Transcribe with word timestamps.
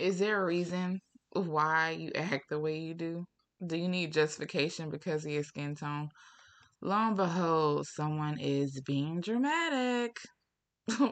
Is 0.00 0.18
there 0.18 0.40
a 0.40 0.46
reason 0.46 1.00
why 1.34 1.90
you 1.90 2.10
act 2.14 2.48
the 2.48 2.58
way 2.58 2.78
you 2.78 2.94
do? 2.94 3.26
Do 3.64 3.76
you 3.76 3.86
need 3.86 4.14
justification 4.14 4.88
because 4.88 5.26
of 5.26 5.30
your 5.30 5.42
skin 5.42 5.76
tone? 5.76 6.08
Lo 6.80 6.96
and 6.96 7.16
behold, 7.16 7.86
someone 7.86 8.38
is 8.40 8.80
being 8.80 9.20
dramatic. 9.20 10.16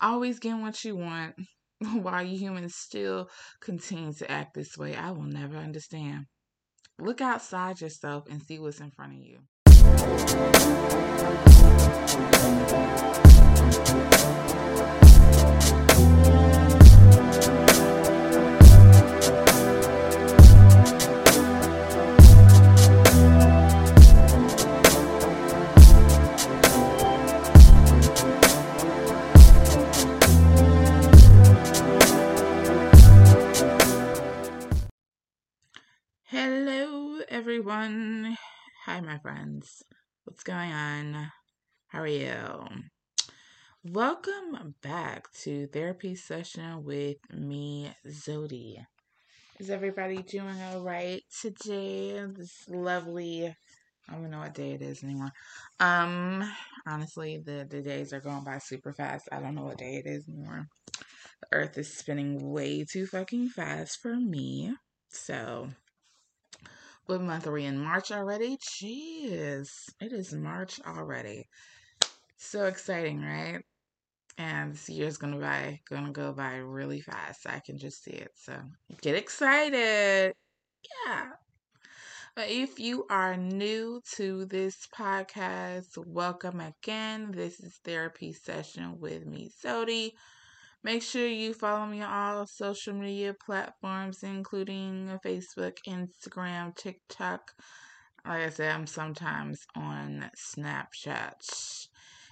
Always 0.00 0.38
getting 0.38 0.62
what 0.62 0.84
you 0.84 0.94
want. 0.94 1.34
Why 1.80 2.22
you 2.22 2.38
humans 2.38 2.76
still 2.76 3.28
continue 3.60 4.12
to 4.14 4.30
act 4.30 4.54
this 4.54 4.78
way, 4.78 4.94
I 4.94 5.10
will 5.10 5.22
never 5.24 5.56
understand. 5.56 6.26
Look 7.00 7.20
outside 7.20 7.80
yourself 7.80 8.24
and 8.30 8.40
see 8.40 8.60
what's 8.60 8.78
in 8.78 8.92
front 8.92 9.14
of 9.14 9.18
you. 9.18 9.40
Everyone. 37.64 38.36
Hi, 38.84 39.00
my 39.00 39.16
friends. 39.20 39.82
What's 40.24 40.42
going 40.42 40.70
on? 40.70 41.32
How 41.88 42.00
are 42.00 42.06
you? 42.06 42.66
Welcome 43.82 44.74
back 44.82 45.32
to 45.44 45.66
therapy 45.68 46.14
session 46.14 46.84
with 46.84 47.16
me, 47.32 47.90
Zodi. 48.06 48.84
Is 49.58 49.70
everybody 49.70 50.18
doing 50.18 50.60
all 50.60 50.82
right 50.82 51.22
today? 51.40 52.22
This 52.36 52.68
lovely, 52.68 53.46
I 54.10 54.12
don't 54.12 54.30
know 54.30 54.40
what 54.40 54.52
day 54.52 54.72
it 54.72 54.82
is 54.82 55.02
anymore. 55.02 55.32
Um, 55.80 56.44
honestly, 56.86 57.38
the, 57.42 57.66
the 57.70 57.80
days 57.80 58.12
are 58.12 58.20
going 58.20 58.44
by 58.44 58.58
super 58.58 58.92
fast. 58.92 59.26
I 59.32 59.40
don't 59.40 59.54
know 59.54 59.64
what 59.64 59.78
day 59.78 60.02
it 60.04 60.06
is 60.06 60.28
anymore. 60.28 60.66
The 61.40 61.46
earth 61.52 61.78
is 61.78 61.96
spinning 61.96 62.52
way 62.52 62.84
too 62.84 63.06
fucking 63.06 63.48
fast 63.48 64.02
for 64.02 64.16
me. 64.16 64.74
So, 65.08 65.70
what 67.06 67.20
month 67.20 67.46
are 67.46 67.52
we 67.52 67.64
in? 67.64 67.78
March 67.78 68.10
already? 68.10 68.56
Jeez, 68.58 69.68
it 70.00 70.12
is 70.12 70.32
March 70.32 70.80
already. 70.86 71.46
So 72.38 72.66
exciting, 72.66 73.22
right? 73.22 73.60
And 74.38 74.74
this 74.74 74.88
year's 74.88 75.18
gonna 75.18 75.38
by 75.38 75.80
gonna 75.88 76.12
go 76.12 76.32
by 76.32 76.56
really 76.56 77.00
fast. 77.00 77.46
I 77.46 77.60
can 77.64 77.78
just 77.78 78.04
see 78.04 78.12
it. 78.12 78.32
So 78.36 78.58
get 79.02 79.16
excited. 79.16 80.34
Yeah. 81.06 81.30
But 82.36 82.48
if 82.48 82.78
you 82.78 83.06
are 83.10 83.36
new 83.36 84.00
to 84.16 84.44
this 84.46 84.86
podcast, 84.96 85.98
welcome 85.98 86.60
again. 86.60 87.32
This 87.32 87.58
is 87.60 87.74
therapy 87.84 88.32
session 88.32 89.00
with 89.00 89.26
me, 89.26 89.50
Zodi. 89.64 90.12
Make 90.84 91.02
sure 91.02 91.26
you 91.26 91.54
follow 91.54 91.86
me 91.86 92.02
on 92.02 92.12
all 92.12 92.46
social 92.46 92.92
media 92.92 93.32
platforms, 93.32 94.22
including 94.22 95.18
Facebook, 95.24 95.78
Instagram, 95.88 96.76
TikTok. 96.76 97.52
Like 98.26 98.42
I 98.42 98.50
said, 98.50 98.74
I'm 98.74 98.86
sometimes 98.86 99.66
on 99.74 100.30
Snapchat. 100.36 101.86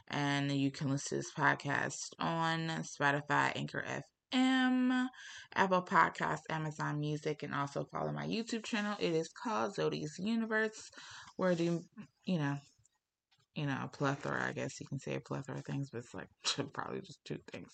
And 0.09 0.53
you 0.53 0.71
can 0.71 0.91
listen 0.91 1.09
to 1.09 1.23
this 1.23 1.33
podcast 1.33 2.11
on 2.19 2.69
Spotify, 2.83 3.53
Anchor 3.57 3.87
FM, 4.35 5.07
Apple 5.55 5.83
Podcasts, 5.83 6.43
Amazon 6.51 7.01
Music, 7.01 7.43
and 7.43 7.55
also 7.55 7.87
follow 7.91 8.13
my 8.13 8.27
YouTube 8.27 8.65
channel. 8.65 8.97
It 9.01 9.15
is 9.15 9.31
called 9.31 9.77
Zodi's 9.77 10.19
Universe, 10.19 10.91
where 11.37 11.55
do, 11.55 11.83
you 12.27 12.37
know, 12.37 12.59
you 13.55 13.67
know, 13.67 13.79
a 13.85 13.89
plethora, 13.89 14.47
I 14.49 14.53
guess 14.53 14.81
you 14.81 14.87
can 14.87 14.99
say 14.99 15.15
a 15.15 15.21
plethora 15.21 15.59
of 15.59 15.65
things, 15.65 15.91
but 15.91 15.99
it's 15.99 16.15
like 16.15 16.29
probably 16.73 17.01
just 17.01 17.25
two 17.25 17.39
things. 17.53 17.71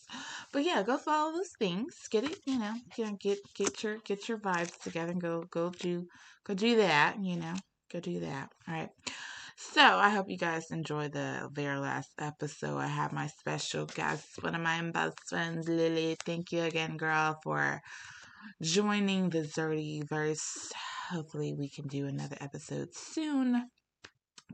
But 0.52 0.64
yeah, 0.64 0.82
go 0.82 0.96
follow 0.98 1.32
those 1.32 1.52
things. 1.58 1.94
Get 2.10 2.24
it, 2.24 2.38
you 2.46 2.58
know, 2.58 2.74
get 2.96 3.18
get 3.20 3.38
get 3.54 3.82
your 3.82 3.98
get 4.04 4.28
your 4.28 4.38
vibes 4.38 4.78
together 4.82 5.12
and 5.12 5.20
go 5.20 5.44
go 5.50 5.70
do 5.70 6.06
go 6.44 6.54
do 6.54 6.76
that, 6.76 7.16
you 7.22 7.36
know. 7.36 7.54
Go 7.92 8.00
do 8.00 8.20
that. 8.20 8.50
All 8.68 8.74
right. 8.74 8.90
So 9.56 9.80
I 9.82 10.10
hope 10.10 10.28
you 10.28 10.36
guys 10.36 10.70
enjoy 10.70 11.08
the 11.08 11.48
very 11.52 11.78
last 11.78 12.10
episode. 12.18 12.78
I 12.78 12.86
have 12.86 13.12
my 13.12 13.26
special 13.26 13.86
guest, 13.86 14.42
one 14.42 14.54
of 14.54 14.60
my 14.60 14.80
best 14.90 15.18
friends, 15.28 15.68
Lily. 15.68 16.16
Thank 16.24 16.52
you 16.52 16.62
again, 16.62 16.96
girl, 16.96 17.38
for 17.42 17.80
joining 18.62 19.30
the 19.30 19.40
Zerty. 19.42 20.02
Hopefully 21.10 21.54
we 21.54 21.68
can 21.68 21.86
do 21.88 22.06
another 22.06 22.36
episode 22.40 22.94
soon 22.94 23.68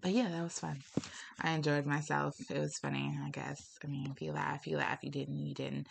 but 0.03 0.13
yeah, 0.13 0.29
that 0.29 0.43
was 0.43 0.59
fun. 0.59 0.83
I 1.41 1.53
enjoyed 1.53 1.87
myself. 1.87 2.37
It 2.51 2.59
was 2.59 2.79
funny, 2.79 3.19
I 3.25 3.31
guess. 3.31 3.79
I 3.83 3.87
mean, 3.87 4.11
if 4.11 4.23
you 4.23 4.33
laugh, 4.33 4.67
you 4.67 4.77
laugh. 4.77 4.99
You 5.03 5.11
didn't, 5.11 5.39
you 5.39 5.55
didn't. 5.55 5.87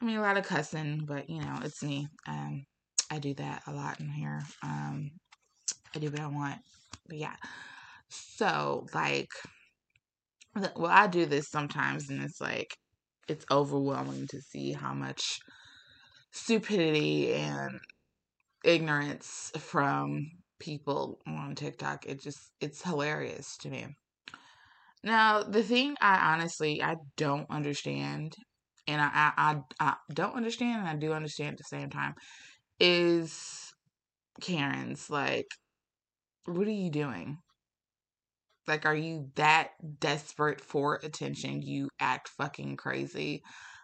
I 0.00 0.04
mean, 0.04 0.16
a 0.16 0.22
lot 0.22 0.36
of 0.36 0.46
cussing, 0.46 1.04
but 1.06 1.28
you 1.30 1.40
know, 1.40 1.58
it's 1.62 1.82
me. 1.82 2.08
Um, 2.26 2.64
I 3.10 3.18
do 3.18 3.34
that 3.34 3.62
a 3.66 3.72
lot 3.72 4.00
in 4.00 4.08
here. 4.08 4.42
Um, 4.62 5.10
I 5.94 5.98
do 5.98 6.10
what 6.10 6.20
I 6.20 6.26
want. 6.26 6.60
But 7.06 7.18
yeah. 7.18 7.36
So, 8.08 8.86
like, 8.94 9.30
well, 10.54 10.90
I 10.90 11.06
do 11.06 11.26
this 11.26 11.48
sometimes, 11.48 12.10
and 12.10 12.22
it's 12.22 12.40
like, 12.40 12.76
it's 13.28 13.46
overwhelming 13.50 14.26
to 14.28 14.40
see 14.40 14.72
how 14.72 14.92
much 14.92 15.38
stupidity 16.32 17.34
and 17.34 17.78
ignorance 18.64 19.52
from 19.58 20.30
people 20.62 21.18
on 21.26 21.54
TikTok. 21.54 22.06
It 22.06 22.22
just 22.22 22.52
it's 22.60 22.82
hilarious 22.82 23.56
to 23.58 23.68
me. 23.68 23.86
Now, 25.02 25.42
the 25.42 25.62
thing 25.62 25.96
I 26.00 26.32
honestly 26.32 26.82
I 26.82 26.96
don't 27.16 27.50
understand, 27.50 28.34
and 28.86 29.00
I 29.00 29.10
I, 29.12 29.32
I, 29.36 29.60
I 29.80 29.94
don't 30.14 30.36
understand, 30.36 30.80
and 30.80 30.88
I 30.88 30.96
do 30.96 31.12
understand 31.12 31.54
at 31.54 31.58
the 31.58 31.76
same 31.76 31.90
time, 31.90 32.14
is 32.78 33.72
Karen's 34.40 35.10
like, 35.10 35.48
what 36.46 36.66
are 36.68 36.70
you 36.70 36.90
doing? 36.90 37.38
Like, 38.68 38.86
are 38.86 38.94
you 38.94 39.30
that 39.34 39.70
desperate 39.98 40.60
for 40.60 41.00
attention? 41.02 41.62
You 41.62 41.88
act 41.98 42.28
fucking 42.28 42.76
crazy. 42.76 43.42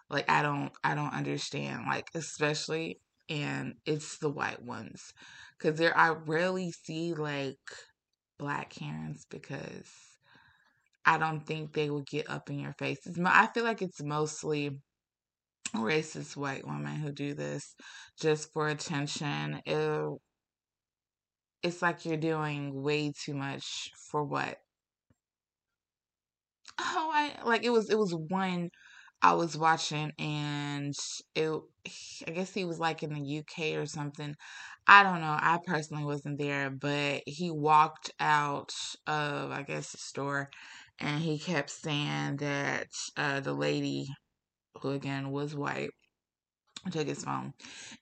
Like, 0.09 0.31
I 0.31 0.43
don't, 0.43 0.71
I 0.85 0.95
don't 0.95 1.13
understand. 1.13 1.87
Like, 1.89 2.07
especially, 2.15 3.01
and 3.29 3.75
it's 3.85 4.19
the 4.19 4.31
white 4.31 4.63
ones 4.63 5.13
because 5.59 5.79
there 5.79 5.97
I 5.97 6.11
rarely 6.11 6.73
see 6.73 7.15
like 7.15 7.59
black 8.39 8.71
Karens 8.71 9.27
because 9.29 9.91
I 11.05 11.19
don't 11.19 11.41
think 11.47 11.73
they 11.73 11.91
would 11.91 12.07
get 12.07 12.31
up 12.31 12.51
in 12.51 12.59
your 12.59 12.75
face. 12.75 12.99
I 13.25 13.47
feel 13.49 13.65
like 13.65 13.83
it's 13.83 14.03
mostly 14.03 14.79
racist 15.75 16.37
white 16.37 16.67
women 16.67 16.97
who 16.97 17.13
do 17.13 17.35
this 17.35 17.75
just 18.21 18.53
for 18.53 18.69
attention. 18.69 19.61
It, 19.65 20.19
it's 21.63 21.83
like 21.83 22.05
you're 22.05 22.17
doing 22.17 22.83
way 22.83 23.13
too 23.25 23.35
much 23.35 23.91
for 24.11 24.25
what? 24.25 24.59
Oh, 26.79 27.11
I 27.13 27.33
like 27.45 27.65
it 27.65 27.71
was 27.71 27.91
it 27.91 27.99
was 27.99 28.15
one 28.15 28.71
I 29.23 29.35
was 29.35 29.57
watching 29.57 30.13
and 30.19 30.95
it 31.35 31.51
I 32.27 32.31
guess 32.31 32.53
he 32.55 32.65
was 32.65 32.79
like 32.79 33.03
in 33.03 33.13
the 33.15 33.39
UK 33.39 33.77
or 33.77 33.87
something. 33.87 34.37
I 34.87 35.03
don't 35.03 35.21
know. 35.21 35.37
I 35.39 35.59
personally 35.67 36.05
wasn't 36.05 36.39
there, 36.39 36.71
but 36.71 37.23
he 37.27 37.51
walked 37.51 38.13
out 38.21 38.73
of 39.07 39.51
I 39.51 39.63
guess 39.63 39.93
the 39.93 39.99
store 39.99 40.51
and 40.99 41.23
he 41.23 41.39
kept 41.39 41.71
saying 41.71 42.37
that 42.39 42.89
uh, 43.17 43.41
the 43.41 43.55
lady 43.55 44.09
who 44.81 44.91
again 44.91 45.31
was 45.31 45.55
white 45.55 45.91
took 46.91 47.07
his 47.09 47.25
phone. 47.25 47.53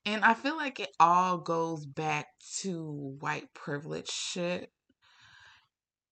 And 0.04 0.24
I 0.24 0.34
feel 0.34 0.56
like 0.56 0.80
it 0.80 0.90
all 1.00 1.38
goes 1.38 1.86
back 1.86 2.26
to 2.60 3.16
white 3.20 3.52
privilege 3.54 4.10
shit. 4.10 4.70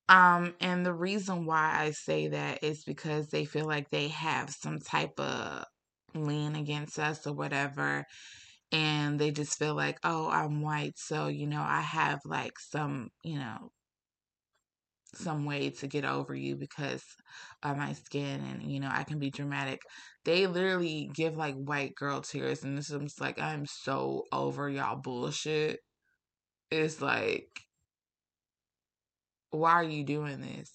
Um, 0.08 0.54
and 0.60 0.84
the 0.84 0.92
reason 0.94 1.46
why 1.46 1.76
I 1.78 1.92
say 1.92 2.28
that 2.28 2.62
is 2.62 2.84
because 2.84 3.28
they 3.28 3.44
feel 3.44 3.66
like 3.66 3.90
they 3.90 4.08
have 4.08 4.50
some 4.50 4.78
type 4.78 5.18
of 5.18 5.64
lean 6.14 6.56
against 6.56 6.98
us 6.98 7.26
or 7.26 7.32
whatever. 7.32 8.04
And 8.72 9.18
they 9.20 9.30
just 9.32 9.58
feel 9.58 9.74
like, 9.74 9.98
oh, 10.04 10.28
I'm 10.30 10.62
white, 10.62 10.98
so, 10.98 11.28
you 11.28 11.46
know, 11.46 11.62
I 11.62 11.80
have 11.82 12.20
like 12.26 12.58
some, 12.58 13.10
you 13.24 13.38
know, 13.38 13.70
some 15.14 15.44
way 15.44 15.70
to 15.70 15.86
get 15.86 16.04
over 16.04 16.34
you 16.34 16.56
because 16.56 17.02
of 17.62 17.76
my 17.76 17.92
skin 17.92 18.40
and 18.50 18.62
you 18.70 18.80
know 18.80 18.90
I 18.92 19.04
can 19.04 19.18
be 19.18 19.30
dramatic. 19.30 19.80
They 20.24 20.46
literally 20.46 21.10
give 21.14 21.36
like 21.36 21.54
white 21.54 21.94
girl 21.94 22.20
tears 22.20 22.64
and 22.64 22.78
it's 22.78 22.88
just 22.88 23.20
like 23.20 23.38
I'm 23.40 23.66
so 23.66 24.24
over 24.32 24.68
y'all 24.68 24.96
bullshit. 25.00 25.80
It's 26.70 27.00
like 27.00 27.48
why 29.56 29.72
are 29.72 29.84
you 29.84 30.04
doing 30.04 30.40
this? 30.40 30.70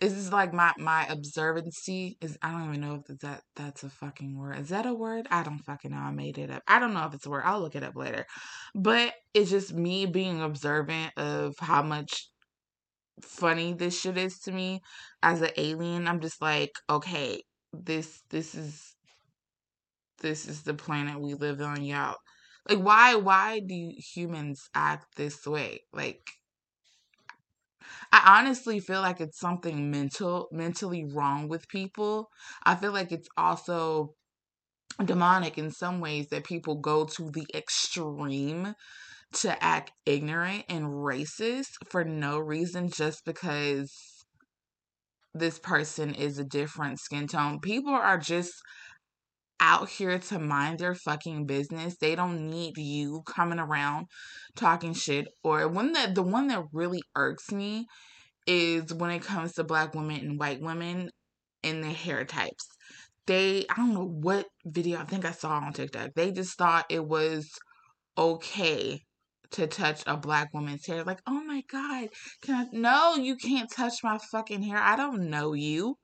Is 0.00 0.14
this 0.14 0.32
like 0.32 0.52
my 0.52 0.72
my 0.78 1.06
observancy? 1.08 2.16
Is 2.20 2.38
I 2.42 2.52
don't 2.52 2.68
even 2.68 2.80
know 2.80 3.02
if 3.08 3.18
that 3.20 3.42
that's 3.56 3.82
a 3.82 3.90
fucking 3.90 4.38
word. 4.38 4.58
Is 4.58 4.68
that 4.68 4.86
a 4.86 4.94
word? 4.94 5.26
I 5.30 5.42
don't 5.42 5.58
fucking 5.58 5.90
know. 5.90 5.96
I 5.96 6.10
made 6.10 6.38
it 6.38 6.50
up. 6.50 6.62
I 6.68 6.78
don't 6.78 6.94
know 6.94 7.06
if 7.06 7.14
it's 7.14 7.26
a 7.26 7.30
word. 7.30 7.42
I'll 7.44 7.60
look 7.60 7.74
it 7.74 7.82
up 7.82 7.96
later. 7.96 8.26
But 8.74 9.14
it's 9.34 9.50
just 9.50 9.72
me 9.72 10.06
being 10.06 10.40
observant 10.40 11.12
of 11.16 11.54
how 11.58 11.82
much 11.82 12.28
funny 13.22 13.72
this 13.72 14.00
shit 14.00 14.18
is 14.18 14.38
to 14.40 14.52
me 14.52 14.80
as 15.22 15.42
an 15.42 15.50
alien. 15.56 16.06
I'm 16.08 16.20
just 16.20 16.40
like, 16.40 16.72
okay, 16.88 17.42
this 17.72 18.22
this 18.30 18.54
is 18.54 18.94
this 20.20 20.46
is 20.46 20.62
the 20.62 20.74
planet 20.74 21.20
we 21.20 21.34
live 21.34 21.60
on, 21.60 21.82
y'all. 21.82 22.16
Like 22.68 22.78
why 22.78 23.16
why 23.16 23.60
do 23.60 23.92
humans 24.14 24.68
act 24.74 25.16
this 25.16 25.46
way? 25.46 25.80
Like 25.92 26.20
I 28.12 28.38
honestly 28.38 28.80
feel 28.80 29.00
like 29.00 29.20
it's 29.20 29.38
something 29.38 29.90
mental 29.90 30.48
mentally 30.52 31.04
wrong 31.04 31.48
with 31.48 31.68
people. 31.68 32.28
I 32.64 32.74
feel 32.76 32.92
like 32.92 33.12
it's 33.12 33.28
also 33.36 34.14
demonic 35.04 35.58
in 35.58 35.70
some 35.70 36.00
ways 36.00 36.28
that 36.28 36.44
people 36.44 36.76
go 36.76 37.04
to 37.04 37.30
the 37.30 37.46
extreme 37.54 38.74
to 39.32 39.64
act 39.64 39.92
ignorant 40.06 40.64
and 40.68 40.86
racist 40.86 41.70
for 41.88 42.04
no 42.04 42.38
reason 42.38 42.90
just 42.90 43.24
because 43.24 43.92
this 45.34 45.58
person 45.58 46.14
is 46.14 46.38
a 46.38 46.44
different 46.44 47.00
skin 47.00 47.26
tone. 47.26 47.58
People 47.60 47.94
are 47.94 48.18
just 48.18 48.52
out 49.62 49.88
here 49.88 50.18
to 50.18 50.38
mind 50.40 50.80
their 50.80 50.94
fucking 50.94 51.46
business. 51.46 51.96
They 51.96 52.16
don't 52.16 52.50
need 52.50 52.76
you 52.76 53.22
coming 53.24 53.60
around 53.60 54.08
talking 54.56 54.92
shit. 54.92 55.28
Or 55.44 55.68
one 55.68 55.92
that 55.92 56.14
the 56.16 56.22
one 56.22 56.48
that 56.48 56.64
really 56.72 57.02
irks 57.14 57.52
me 57.52 57.86
is 58.46 58.92
when 58.92 59.12
it 59.12 59.22
comes 59.22 59.52
to 59.52 59.64
black 59.64 59.94
women 59.94 60.20
and 60.20 60.38
white 60.38 60.60
women 60.60 61.10
and 61.62 61.82
their 61.82 61.92
hair 61.92 62.24
types. 62.24 62.66
They 63.26 63.64
I 63.70 63.76
don't 63.76 63.94
know 63.94 64.08
what 64.08 64.46
video 64.66 64.98
I 64.98 65.04
think 65.04 65.24
I 65.24 65.30
saw 65.30 65.52
on 65.52 65.72
TikTok. 65.72 66.10
They 66.16 66.32
just 66.32 66.58
thought 66.58 66.86
it 66.90 67.06
was 67.06 67.48
okay 68.18 69.00
to 69.52 69.68
touch 69.68 70.02
a 70.06 70.16
black 70.16 70.52
woman's 70.52 70.86
hair. 70.86 71.04
Like, 71.04 71.20
oh 71.28 71.44
my 71.44 71.62
god, 71.70 72.08
can 72.42 72.66
I 72.66 72.66
no, 72.72 73.14
you 73.14 73.36
can't 73.36 73.70
touch 73.70 74.02
my 74.02 74.18
fucking 74.32 74.62
hair. 74.62 74.78
I 74.78 74.96
don't 74.96 75.30
know 75.30 75.52
you. 75.52 75.96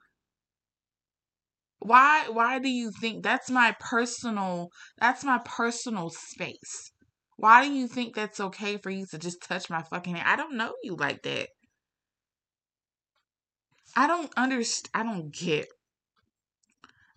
Why 1.80 2.28
why 2.28 2.58
do 2.58 2.68
you 2.68 2.90
think 2.90 3.22
that's 3.22 3.50
my 3.50 3.76
personal 3.78 4.70
that's 4.98 5.24
my 5.24 5.38
personal 5.44 6.10
space? 6.10 6.92
Why 7.36 7.64
do 7.64 7.72
you 7.72 7.86
think 7.86 8.14
that's 8.14 8.40
okay 8.40 8.78
for 8.78 8.90
you 8.90 9.06
to 9.10 9.18
just 9.18 9.42
touch 9.42 9.70
my 9.70 9.82
fucking 9.82 10.16
hair? 10.16 10.26
I 10.26 10.36
don't 10.36 10.56
know 10.56 10.74
you 10.82 10.96
like 10.96 11.22
that. 11.22 11.48
I 13.96 14.06
don't 14.06 14.32
understand 14.36 14.90
I 14.94 15.02
don't 15.02 15.32
get 15.32 15.68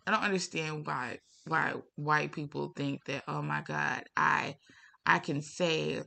I 0.06 0.12
don't 0.12 0.24
understand 0.24 0.86
why 0.86 1.18
why 1.48 1.74
white 1.96 2.32
people 2.32 2.72
think 2.76 3.04
that 3.06 3.24
oh 3.28 3.42
my 3.42 3.62
god, 3.62 4.04
I 4.16 4.58
I 5.06 5.20
can 5.20 5.42
say 5.42 6.04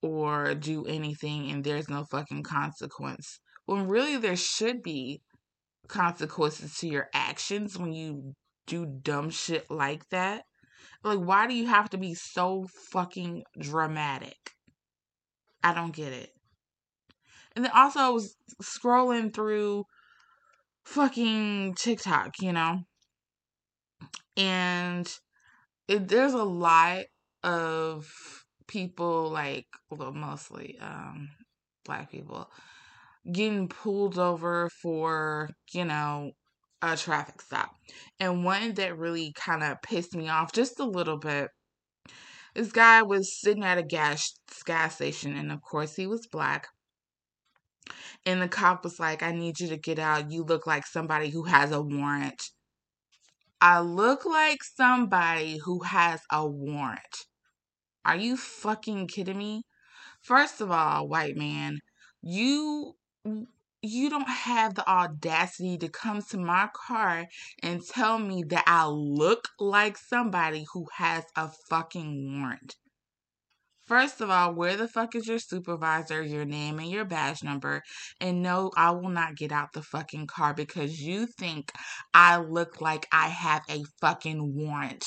or 0.00 0.54
do 0.54 0.86
anything 0.86 1.50
and 1.50 1.62
there's 1.62 1.88
no 1.88 2.04
fucking 2.04 2.42
consequence. 2.42 3.40
When 3.66 3.86
really 3.88 4.16
there 4.16 4.36
should 4.36 4.82
be 4.82 5.20
consequences 5.88 6.76
to 6.78 6.88
your 6.88 7.08
actions 7.12 7.78
when 7.78 7.92
you 7.92 8.34
do 8.66 8.86
dumb 8.86 9.30
shit 9.30 9.70
like 9.70 10.08
that. 10.10 10.44
Like, 11.02 11.18
why 11.18 11.46
do 11.46 11.54
you 11.54 11.66
have 11.66 11.90
to 11.90 11.98
be 11.98 12.14
so 12.14 12.66
fucking 12.92 13.44
dramatic? 13.58 14.52
I 15.62 15.74
don't 15.74 15.94
get 15.94 16.12
it. 16.12 16.30
And 17.56 17.64
then 17.64 17.72
also, 17.74 18.00
I 18.00 18.08
was 18.10 18.36
scrolling 18.62 19.32
through 19.32 19.84
fucking 20.84 21.74
TikTok, 21.74 22.34
you 22.40 22.52
know, 22.52 22.80
and 24.36 25.12
it, 25.88 26.08
there's 26.08 26.34
a 26.34 26.44
lot 26.44 27.04
of 27.42 28.06
people, 28.66 29.30
like, 29.30 29.66
well, 29.90 30.12
mostly 30.12 30.78
um, 30.80 31.30
black 31.84 32.10
people, 32.10 32.50
getting 33.32 33.68
pulled 33.68 34.18
over 34.18 34.68
for, 34.82 35.50
you 35.72 35.84
know, 35.84 36.32
a 36.82 36.96
traffic 36.96 37.40
stop. 37.42 37.70
And 38.20 38.44
one 38.44 38.74
that 38.74 38.96
really 38.96 39.32
kind 39.34 39.62
of 39.62 39.82
pissed 39.82 40.14
me 40.14 40.28
off 40.28 40.52
just 40.52 40.80
a 40.80 40.84
little 40.84 41.18
bit. 41.18 41.50
This 42.54 42.72
guy 42.72 43.02
was 43.02 43.40
sitting 43.40 43.64
at 43.64 43.78
a 43.78 43.82
gas 43.82 44.32
gas 44.64 44.96
station, 44.96 45.36
and 45.36 45.52
of 45.52 45.60
course 45.62 45.94
he 45.94 46.06
was 46.06 46.26
black. 46.26 46.68
And 48.26 48.42
the 48.42 48.48
cop 48.48 48.84
was 48.84 48.98
like, 48.98 49.22
"I 49.22 49.32
need 49.32 49.60
you 49.60 49.68
to 49.68 49.76
get 49.76 49.98
out. 49.98 50.30
You 50.30 50.44
look 50.44 50.66
like 50.66 50.86
somebody 50.86 51.30
who 51.30 51.44
has 51.44 51.72
a 51.72 51.80
warrant." 51.82 52.42
I 53.60 53.80
look 53.80 54.24
like 54.24 54.62
somebody 54.62 55.58
who 55.64 55.82
has 55.82 56.20
a 56.30 56.46
warrant. 56.46 57.26
Are 58.04 58.16
you 58.16 58.36
fucking 58.36 59.08
kidding 59.08 59.38
me? 59.38 59.62
First 60.22 60.60
of 60.60 60.70
all, 60.70 61.08
white 61.08 61.36
man, 61.36 61.78
you 62.22 62.94
you 63.82 64.10
don't 64.10 64.28
have 64.28 64.74
the 64.74 64.88
audacity 64.88 65.78
to 65.78 65.88
come 65.88 66.20
to 66.22 66.38
my 66.38 66.68
car 66.74 67.26
and 67.62 67.86
tell 67.86 68.18
me 68.18 68.42
that 68.48 68.64
I 68.66 68.86
look 68.86 69.48
like 69.60 69.96
somebody 69.96 70.66
who 70.72 70.86
has 70.96 71.24
a 71.36 71.48
fucking 71.68 72.40
warrant. 72.40 72.76
First 73.86 74.20
of 74.20 74.28
all, 74.28 74.52
where 74.54 74.76
the 74.76 74.86
fuck 74.86 75.14
is 75.14 75.26
your 75.26 75.38
supervisor, 75.38 76.22
your 76.22 76.44
name, 76.44 76.78
and 76.78 76.90
your 76.90 77.06
badge 77.06 77.42
number? 77.42 77.82
And 78.20 78.42
no, 78.42 78.70
I 78.76 78.90
will 78.90 79.08
not 79.08 79.36
get 79.36 79.50
out 79.50 79.72
the 79.72 79.82
fucking 79.82 80.26
car 80.26 80.52
because 80.52 81.00
you 81.00 81.26
think 81.26 81.72
I 82.12 82.36
look 82.36 82.82
like 82.82 83.06
I 83.12 83.28
have 83.28 83.62
a 83.70 83.84
fucking 84.00 84.54
warrant 84.54 85.06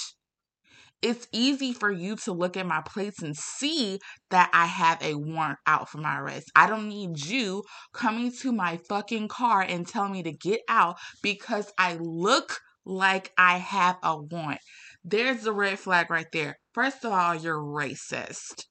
it's 1.02 1.28
easy 1.32 1.74
for 1.74 1.92
you 1.92 2.16
to 2.18 2.32
look 2.32 2.56
at 2.56 2.66
my 2.66 2.82
plates 2.86 3.22
and 3.22 3.36
see 3.36 4.00
that 4.30 4.50
I 4.54 4.66
have 4.66 5.02
a 5.02 5.16
warrant 5.16 5.60
out 5.66 5.90
for 5.90 5.98
my 5.98 6.20
arrest. 6.20 6.52
I 6.56 6.68
don't 6.68 6.90
need 6.90 7.24
you 7.26 7.64
coming 7.94 8.32
to 8.42 8.52
my 8.52 8.78
fucking 8.88 9.28
car 9.28 9.62
and 9.62 9.88
telling 9.88 10.12
me 10.12 10.24
to 10.24 10.32
get 10.32 10.62
out 10.70 10.98
because 11.24 11.72
I 11.78 11.98
look 12.00 12.60
like 12.86 13.32
I 13.38 13.58
have 13.58 13.98
a 14.04 14.18
warrant. 14.18 14.62
There's 15.04 15.44
the 15.44 15.54
red 15.54 15.80
flag 15.80 16.10
right 16.12 16.28
there. 16.32 16.58
First 16.74 17.04
of 17.04 17.12
all, 17.12 17.36
you're 17.36 17.58
racist. 17.58 18.66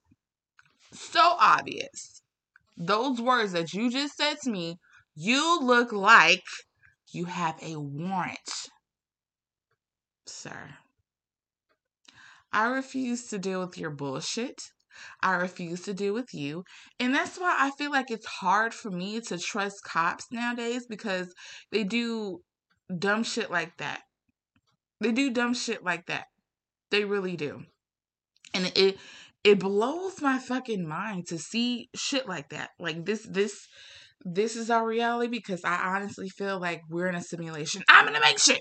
So 0.92 1.20
obvious. 1.38 2.22
Those 2.76 3.20
words 3.20 3.52
that 3.52 3.72
you 3.72 3.90
just 3.90 4.16
said 4.16 4.36
to 4.44 4.50
me, 4.50 4.76
you 5.14 5.60
look 5.60 5.92
like 5.92 6.42
you 7.12 7.24
have 7.26 7.56
a 7.62 7.76
warrant. 7.76 8.38
Sir. 10.26 10.76
I 12.52 12.66
refuse 12.66 13.26
to 13.28 13.38
deal 13.38 13.60
with 13.60 13.78
your 13.78 13.90
bullshit. 13.90 14.60
I 15.22 15.34
refuse 15.36 15.82
to 15.82 15.94
deal 15.94 16.14
with 16.14 16.34
you. 16.34 16.64
And 16.98 17.14
that's 17.14 17.38
why 17.38 17.54
I 17.58 17.70
feel 17.78 17.90
like 17.90 18.10
it's 18.10 18.26
hard 18.26 18.74
for 18.74 18.90
me 18.90 19.20
to 19.22 19.38
trust 19.38 19.84
cops 19.84 20.26
nowadays 20.30 20.86
because 20.88 21.32
they 21.70 21.84
do 21.84 22.40
dumb 22.98 23.22
shit 23.22 23.50
like 23.50 23.76
that. 23.78 24.00
They 25.00 25.12
do 25.12 25.30
dumb 25.30 25.54
shit 25.54 25.84
like 25.84 26.06
that. 26.06 26.26
They 26.90 27.04
really 27.04 27.36
do. 27.36 27.62
And 28.52 28.72
it 28.74 28.98
it 29.42 29.58
blows 29.58 30.20
my 30.20 30.38
fucking 30.38 30.86
mind 30.86 31.28
to 31.28 31.38
see 31.38 31.88
shit 31.94 32.28
like 32.28 32.50
that. 32.50 32.70
Like 32.78 33.06
this 33.06 33.26
this 33.30 33.66
this 34.22 34.56
is 34.56 34.70
our 34.70 34.86
reality 34.86 35.30
because 35.30 35.64
I 35.64 35.76
honestly 35.94 36.28
feel 36.28 36.60
like 36.60 36.82
we're 36.90 37.06
in 37.06 37.14
a 37.14 37.22
simulation. 37.22 37.82
I'm 37.88 38.08
in 38.08 38.16
a 38.16 38.20
matrix. 38.20 38.60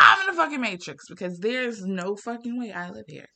I'm 0.00 0.20
in 0.22 0.34
the 0.34 0.42
fucking 0.42 0.60
matrix 0.60 1.04
because 1.08 1.38
there's 1.38 1.84
no 1.84 2.16
fucking 2.16 2.58
way 2.58 2.72
I 2.72 2.90
live 2.90 3.04
here. 3.06 3.26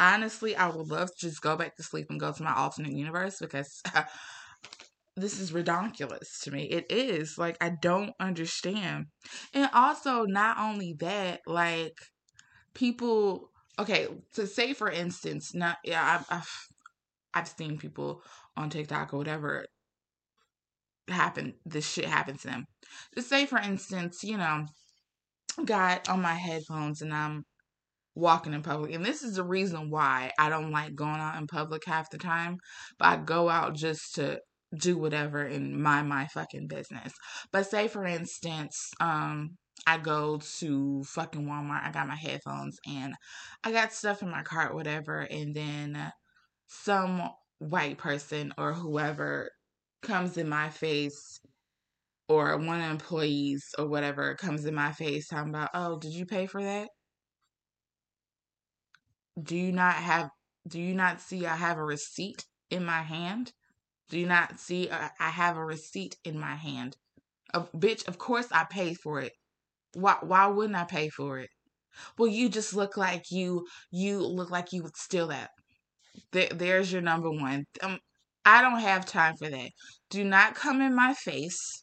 Honestly, 0.00 0.56
I 0.56 0.68
would 0.68 0.88
love 0.88 1.08
to 1.08 1.28
just 1.28 1.42
go 1.42 1.56
back 1.56 1.76
to 1.76 1.82
sleep 1.82 2.06
and 2.08 2.18
go 2.18 2.32
to 2.32 2.42
my 2.42 2.54
alternate 2.54 2.94
universe 2.94 3.36
because 3.38 3.82
this 5.16 5.38
is 5.38 5.52
ridiculous 5.52 6.40
to 6.40 6.50
me. 6.50 6.64
It 6.64 6.86
is. 6.90 7.36
Like, 7.36 7.58
I 7.60 7.72
don't 7.82 8.12
understand. 8.18 9.06
And 9.52 9.68
also, 9.74 10.24
not 10.24 10.58
only 10.58 10.94
that, 11.00 11.40
like, 11.46 11.98
people, 12.72 13.50
okay, 13.78 14.08
to 14.34 14.46
say 14.46 14.72
for 14.72 14.90
instance, 14.90 15.54
not, 15.54 15.76
yeah, 15.84 16.18
I've, 16.18 16.38
I've, 16.38 16.50
I've 17.34 17.48
seen 17.48 17.76
people 17.76 18.22
on 18.56 18.70
TikTok 18.70 19.12
or 19.12 19.18
whatever 19.18 19.66
happen, 21.08 21.54
this 21.66 21.86
shit 21.86 22.06
happens 22.06 22.42
to 22.42 22.48
them. 22.48 22.64
To 23.16 23.22
say 23.22 23.44
for 23.44 23.58
instance, 23.58 24.24
you 24.24 24.38
know, 24.38 24.64
got 25.64 26.08
on 26.08 26.22
my 26.22 26.34
headphones 26.34 27.02
and 27.02 27.12
I'm 27.12 27.44
walking 28.14 28.54
in 28.54 28.62
public. 28.62 28.94
And 28.94 29.04
this 29.04 29.22
is 29.22 29.36
the 29.36 29.44
reason 29.44 29.90
why 29.90 30.32
I 30.38 30.48
don't 30.48 30.72
like 30.72 30.94
going 30.94 31.20
out 31.20 31.38
in 31.38 31.46
public 31.46 31.82
half 31.86 32.10
the 32.10 32.18
time. 32.18 32.58
But 32.98 33.06
I 33.06 33.16
go 33.16 33.48
out 33.48 33.74
just 33.74 34.14
to 34.16 34.40
do 34.78 34.98
whatever 34.98 35.42
and 35.42 35.82
mind 35.82 36.08
my 36.08 36.26
fucking 36.26 36.68
business. 36.68 37.12
But 37.52 37.68
say 37.68 37.88
for 37.88 38.04
instance, 38.04 38.90
um, 39.00 39.56
I 39.86 39.98
go 39.98 40.40
to 40.58 41.02
fucking 41.04 41.46
Walmart, 41.46 41.86
I 41.86 41.90
got 41.90 42.06
my 42.06 42.16
headphones 42.16 42.78
and 42.86 43.14
I 43.64 43.72
got 43.72 43.92
stuff 43.92 44.22
in 44.22 44.30
my 44.30 44.42
cart, 44.42 44.74
whatever, 44.74 45.20
and 45.20 45.54
then 45.54 46.12
some 46.66 47.30
white 47.58 47.98
person 47.98 48.52
or 48.58 48.72
whoever 48.72 49.50
comes 50.02 50.36
in 50.36 50.48
my 50.48 50.70
face 50.70 51.40
or 52.30 52.56
one 52.58 52.76
of 52.76 52.86
the 52.86 52.90
employees 52.90 53.64
or 53.76 53.88
whatever 53.88 54.36
comes 54.36 54.64
in 54.64 54.72
my 54.72 54.92
face 54.92 55.26
talking 55.26 55.50
about, 55.50 55.68
oh, 55.74 55.98
did 55.98 56.12
you 56.12 56.24
pay 56.24 56.46
for 56.46 56.62
that? 56.62 56.88
Do 59.42 59.56
you 59.56 59.72
not 59.72 59.94
have, 59.94 60.28
do 60.68 60.78
you 60.80 60.94
not 60.94 61.20
see 61.20 61.44
I 61.44 61.56
have 61.56 61.76
a 61.76 61.84
receipt 61.84 62.44
in 62.70 62.84
my 62.84 63.02
hand? 63.02 63.52
Do 64.10 64.18
you 64.18 64.26
not 64.26 64.60
see 64.60 64.88
uh, 64.88 65.08
I 65.18 65.30
have 65.30 65.56
a 65.56 65.64
receipt 65.64 66.14
in 66.24 66.38
my 66.38 66.54
hand? 66.54 66.96
Uh, 67.52 67.64
bitch, 67.76 68.06
of 68.06 68.16
course 68.18 68.46
I 68.52 68.64
paid 68.70 68.98
for 68.98 69.20
it. 69.20 69.32
Why, 69.94 70.16
why 70.20 70.46
wouldn't 70.46 70.78
I 70.78 70.84
pay 70.84 71.08
for 71.08 71.40
it? 71.40 71.50
Well, 72.16 72.28
you 72.28 72.48
just 72.48 72.76
look 72.76 72.96
like 72.96 73.24
you, 73.32 73.66
you 73.90 74.20
look 74.20 74.50
like 74.50 74.72
you 74.72 74.84
would 74.84 74.96
steal 74.96 75.26
that. 75.28 75.50
There, 76.30 76.48
there's 76.54 76.92
your 76.92 77.02
number 77.02 77.30
one. 77.30 77.64
Um, 77.82 77.98
I 78.44 78.62
don't 78.62 78.78
have 78.78 79.04
time 79.04 79.34
for 79.36 79.50
that. 79.50 79.70
Do 80.10 80.22
not 80.22 80.54
come 80.54 80.80
in 80.80 80.94
my 80.94 81.14
face 81.14 81.82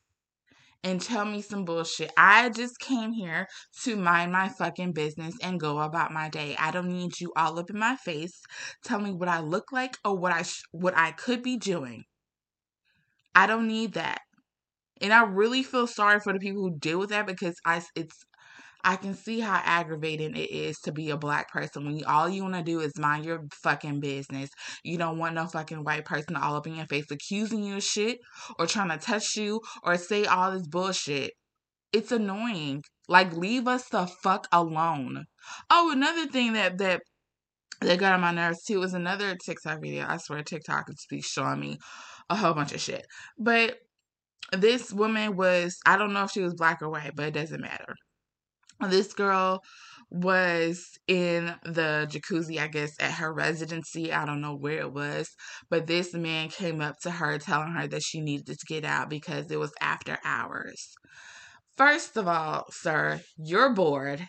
and 0.84 1.02
tell 1.02 1.26
me 1.26 1.42
some 1.42 1.66
bullshit. 1.66 2.12
I 2.18 2.50
just 2.50 2.80
came 2.80 3.12
here 3.14 3.48
to 3.84 3.96
mind 3.96 4.32
my 4.32 4.50
fucking 4.50 4.94
business 4.94 5.36
and 5.42 5.60
go 5.60 5.80
about 5.80 6.12
my 6.14 6.30
day. 6.30 6.56
I 6.58 6.72
don't 6.72 6.90
need 6.92 7.20
you 7.20 7.34
all 7.36 7.60
up 7.60 7.70
in 7.70 7.78
my 7.80 7.96
face 7.98 8.42
tell 8.84 9.00
me 9.00 9.12
what 9.12 9.30
I 9.30 9.40
look 9.40 9.72
like 9.72 9.98
or 10.04 10.18
what 10.18 10.32
I 10.32 10.44
sh- 10.44 10.64
what 10.72 10.98
I 10.98 11.12
could 11.12 11.44
be 11.44 11.58
doing. 11.58 12.06
I 13.36 13.48
don't 13.48 13.68
need 13.68 13.94
that. 13.94 14.22
And 15.02 15.14
I 15.14 15.24
really 15.24 15.64
feel 15.64 15.88
sorry 15.88 16.20
for 16.22 16.34
the 16.34 16.40
people 16.40 16.64
who 16.64 16.80
deal 16.80 17.00
with 17.00 17.10
that 17.12 17.28
because 17.28 17.58
I 17.66 17.84
it's 17.96 18.26
I 18.88 18.96
can 18.96 19.16
see 19.16 19.42
how 19.42 19.62
aggravating 19.66 20.34
it 20.38 20.50
is 20.50 20.80
to 20.86 20.94
be 20.94 21.10
a 21.10 21.18
black 21.18 21.52
person 21.52 21.84
when 21.84 21.98
you, 21.98 22.06
all 22.08 22.30
you 22.30 22.44
want 22.44 22.56
to 22.56 22.64
do 22.64 22.80
is 22.80 22.98
mind 22.98 23.26
your 23.26 23.44
fucking 23.62 24.00
business. 24.00 24.50
You 24.82 24.98
don't 24.98 25.18
want 25.18 25.36
no 25.36 25.46
fucking 25.46 25.84
white 25.84 26.06
person 26.06 26.38
all 26.38 26.56
up 26.56 26.68
in 26.68 26.76
your 26.76 26.86
face 26.86 27.12
accusing 27.12 27.66
you 27.66 27.76
of 27.76 27.84
shit 27.84 28.20
or 28.58 28.66
trying 28.66 28.88
to 28.88 28.98
touch 28.98 29.36
you 29.36 29.60
or 29.84 29.98
say 29.98 30.24
all 30.24 30.52
this 30.52 30.66
bullshit. 30.68 31.34
It's 31.92 32.14
annoying. 32.14 32.82
Like 33.10 33.34
leave 33.34 33.68
us 33.68 33.90
the 33.90 34.08
fuck 34.08 34.48
alone. 34.54 35.26
Oh, 35.70 35.92
another 35.92 36.28
thing 36.28 36.54
that 36.54 36.78
that 36.78 37.02
that 37.82 38.00
got 38.00 38.14
on 38.14 38.22
my 38.22 38.32
nerves 38.32 38.64
too 38.64 38.80
was 38.80 38.94
another 38.94 39.36
TikTok 39.46 39.82
video. 39.82 40.06
I 40.08 40.16
swear 40.16 40.44
TikTok 40.44 40.86
is 40.90 41.06
be 41.10 41.22
showing 41.22 41.60
me 41.60 41.78
a 42.30 42.38
whole 42.38 42.54
bunch 42.54 42.72
of 42.72 42.80
shit. 42.80 43.06
But 43.38 43.80
this 44.54 44.94
woman 44.94 45.36
was 45.36 45.78
I 45.86 45.98
don't 45.98 46.14
know 46.14 46.24
if 46.24 46.32
she 46.32 46.40
was 46.40 46.54
black 46.54 46.82
or 46.82 46.90
white, 46.90 47.12
but 47.18 47.26
it 47.26 47.34
doesn't 47.34 47.60
matter 47.60 47.94
this 48.82 49.14
girl 49.14 49.64
was 50.10 50.88
in 51.08 51.54
the 51.64 52.08
jacuzzi, 52.10 52.60
I 52.60 52.68
guess, 52.68 52.94
at 53.00 53.14
her 53.14 53.34
residency. 53.34 54.14
I 54.14 54.26
don't 54.26 54.42
know 54.42 54.56
where 54.56 54.80
it 54.80 54.94
was, 54.94 55.30
but 55.70 55.88
this 55.88 56.14
man 56.14 56.50
came 56.50 56.82
up 56.82 56.98
to 57.02 57.12
her 57.12 57.38
telling 57.40 57.74
her 57.74 57.88
that 57.88 58.04
she 58.04 58.22
needed 58.22 58.58
to 58.60 58.66
get 58.68 58.86
out 58.86 59.10
because 59.10 59.52
it 59.52 59.60
was 59.60 59.74
after 59.82 60.18
hours. 60.24 60.94
First 61.78 62.18
of 62.18 62.28
all, 62.28 62.66
sir, 62.72 63.22
you're 63.38 63.74
bored. 63.74 64.28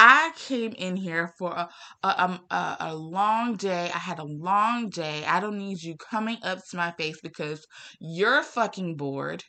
I 0.00 0.32
came 0.36 0.72
in 0.72 0.96
here 0.96 1.32
for 1.38 1.52
a, 1.52 1.68
a, 2.02 2.24
um, 2.24 2.44
a, 2.50 2.76
a 2.80 2.94
long 2.96 3.54
day. 3.56 3.84
I 3.94 3.98
had 3.98 4.18
a 4.18 4.24
long 4.24 4.88
day. 4.90 5.24
I 5.24 5.38
don't 5.38 5.58
need 5.58 5.80
you 5.82 5.96
coming 5.96 6.38
up 6.42 6.58
to 6.70 6.76
my 6.76 6.90
face 6.92 7.20
because 7.22 7.64
you're 8.00 8.42
fucking 8.42 8.96
bored 8.96 9.44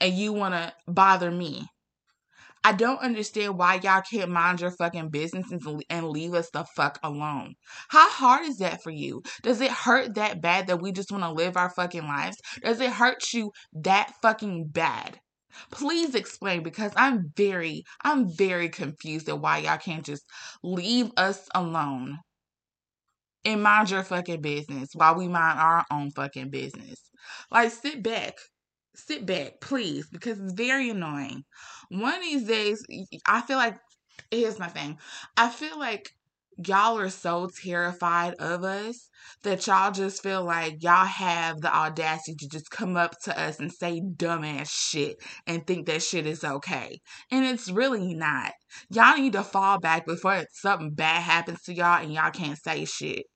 and 0.00 0.14
you 0.14 0.32
want 0.32 0.54
to 0.54 0.72
bother 0.90 1.30
me. 1.30 1.66
I 2.68 2.72
don't 2.72 3.00
understand 3.00 3.56
why 3.56 3.80
y'all 3.82 4.02
can't 4.02 4.30
mind 4.30 4.60
your 4.60 4.72
fucking 4.72 5.08
business 5.08 5.46
and 5.88 6.08
leave 6.10 6.34
us 6.34 6.50
the 6.50 6.66
fuck 6.76 6.98
alone. 7.02 7.54
How 7.88 8.10
hard 8.10 8.44
is 8.44 8.58
that 8.58 8.82
for 8.82 8.90
you? 8.90 9.22
Does 9.42 9.62
it 9.62 9.70
hurt 9.70 10.16
that 10.16 10.42
bad 10.42 10.66
that 10.66 10.82
we 10.82 10.92
just 10.92 11.10
want 11.10 11.24
to 11.24 11.32
live 11.32 11.56
our 11.56 11.70
fucking 11.70 12.02
lives? 12.04 12.36
Does 12.62 12.82
it 12.82 12.90
hurt 12.90 13.32
you 13.32 13.52
that 13.72 14.12
fucking 14.20 14.66
bad? 14.66 15.18
Please 15.70 16.14
explain 16.14 16.62
because 16.62 16.92
I'm 16.94 17.32
very, 17.34 17.84
I'm 18.04 18.28
very 18.36 18.68
confused 18.68 19.30
at 19.30 19.40
why 19.40 19.60
y'all 19.60 19.78
can't 19.78 20.04
just 20.04 20.24
leave 20.62 21.10
us 21.16 21.48
alone 21.54 22.18
and 23.46 23.62
mind 23.62 23.90
your 23.90 24.02
fucking 24.02 24.42
business 24.42 24.90
while 24.92 25.16
we 25.16 25.26
mind 25.26 25.58
our 25.58 25.86
own 25.90 26.10
fucking 26.10 26.50
business. 26.50 27.00
Like, 27.50 27.72
sit 27.72 28.02
back 28.02 28.34
sit 28.98 29.26
back, 29.26 29.60
please, 29.60 30.08
because 30.10 30.38
it's 30.38 30.52
very 30.52 30.90
annoying. 30.90 31.44
One 31.90 32.14
of 32.14 32.22
these 32.22 32.44
days, 32.44 32.84
I 33.26 33.40
feel 33.42 33.56
like 33.56 33.76
here's 34.30 34.58
my 34.58 34.68
thing. 34.68 34.98
I 35.36 35.48
feel 35.48 35.78
like 35.78 36.10
y'all 36.66 36.98
are 36.98 37.08
so 37.08 37.48
terrified 37.62 38.34
of 38.40 38.64
us 38.64 39.08
that 39.44 39.66
y'all 39.66 39.92
just 39.92 40.22
feel 40.22 40.44
like 40.44 40.82
y'all 40.82 41.04
have 41.06 41.60
the 41.60 41.74
audacity 41.74 42.34
to 42.34 42.48
just 42.48 42.70
come 42.70 42.96
up 42.96 43.14
to 43.22 43.40
us 43.40 43.60
and 43.60 43.72
say 43.72 44.00
dumbass 44.00 44.68
shit 44.68 45.16
and 45.46 45.66
think 45.66 45.86
that 45.86 46.02
shit 46.02 46.26
is 46.26 46.42
okay. 46.42 47.00
And 47.30 47.44
it's 47.44 47.70
really 47.70 48.14
not. 48.14 48.52
Y'all 48.90 49.16
need 49.16 49.34
to 49.34 49.44
fall 49.44 49.78
back 49.78 50.04
before 50.04 50.44
something 50.52 50.90
bad 50.94 51.22
happens 51.22 51.62
to 51.62 51.74
y'all 51.74 52.02
and 52.02 52.12
y'all 52.12 52.30
can't 52.30 52.58
say 52.58 52.84
shit 52.84 53.26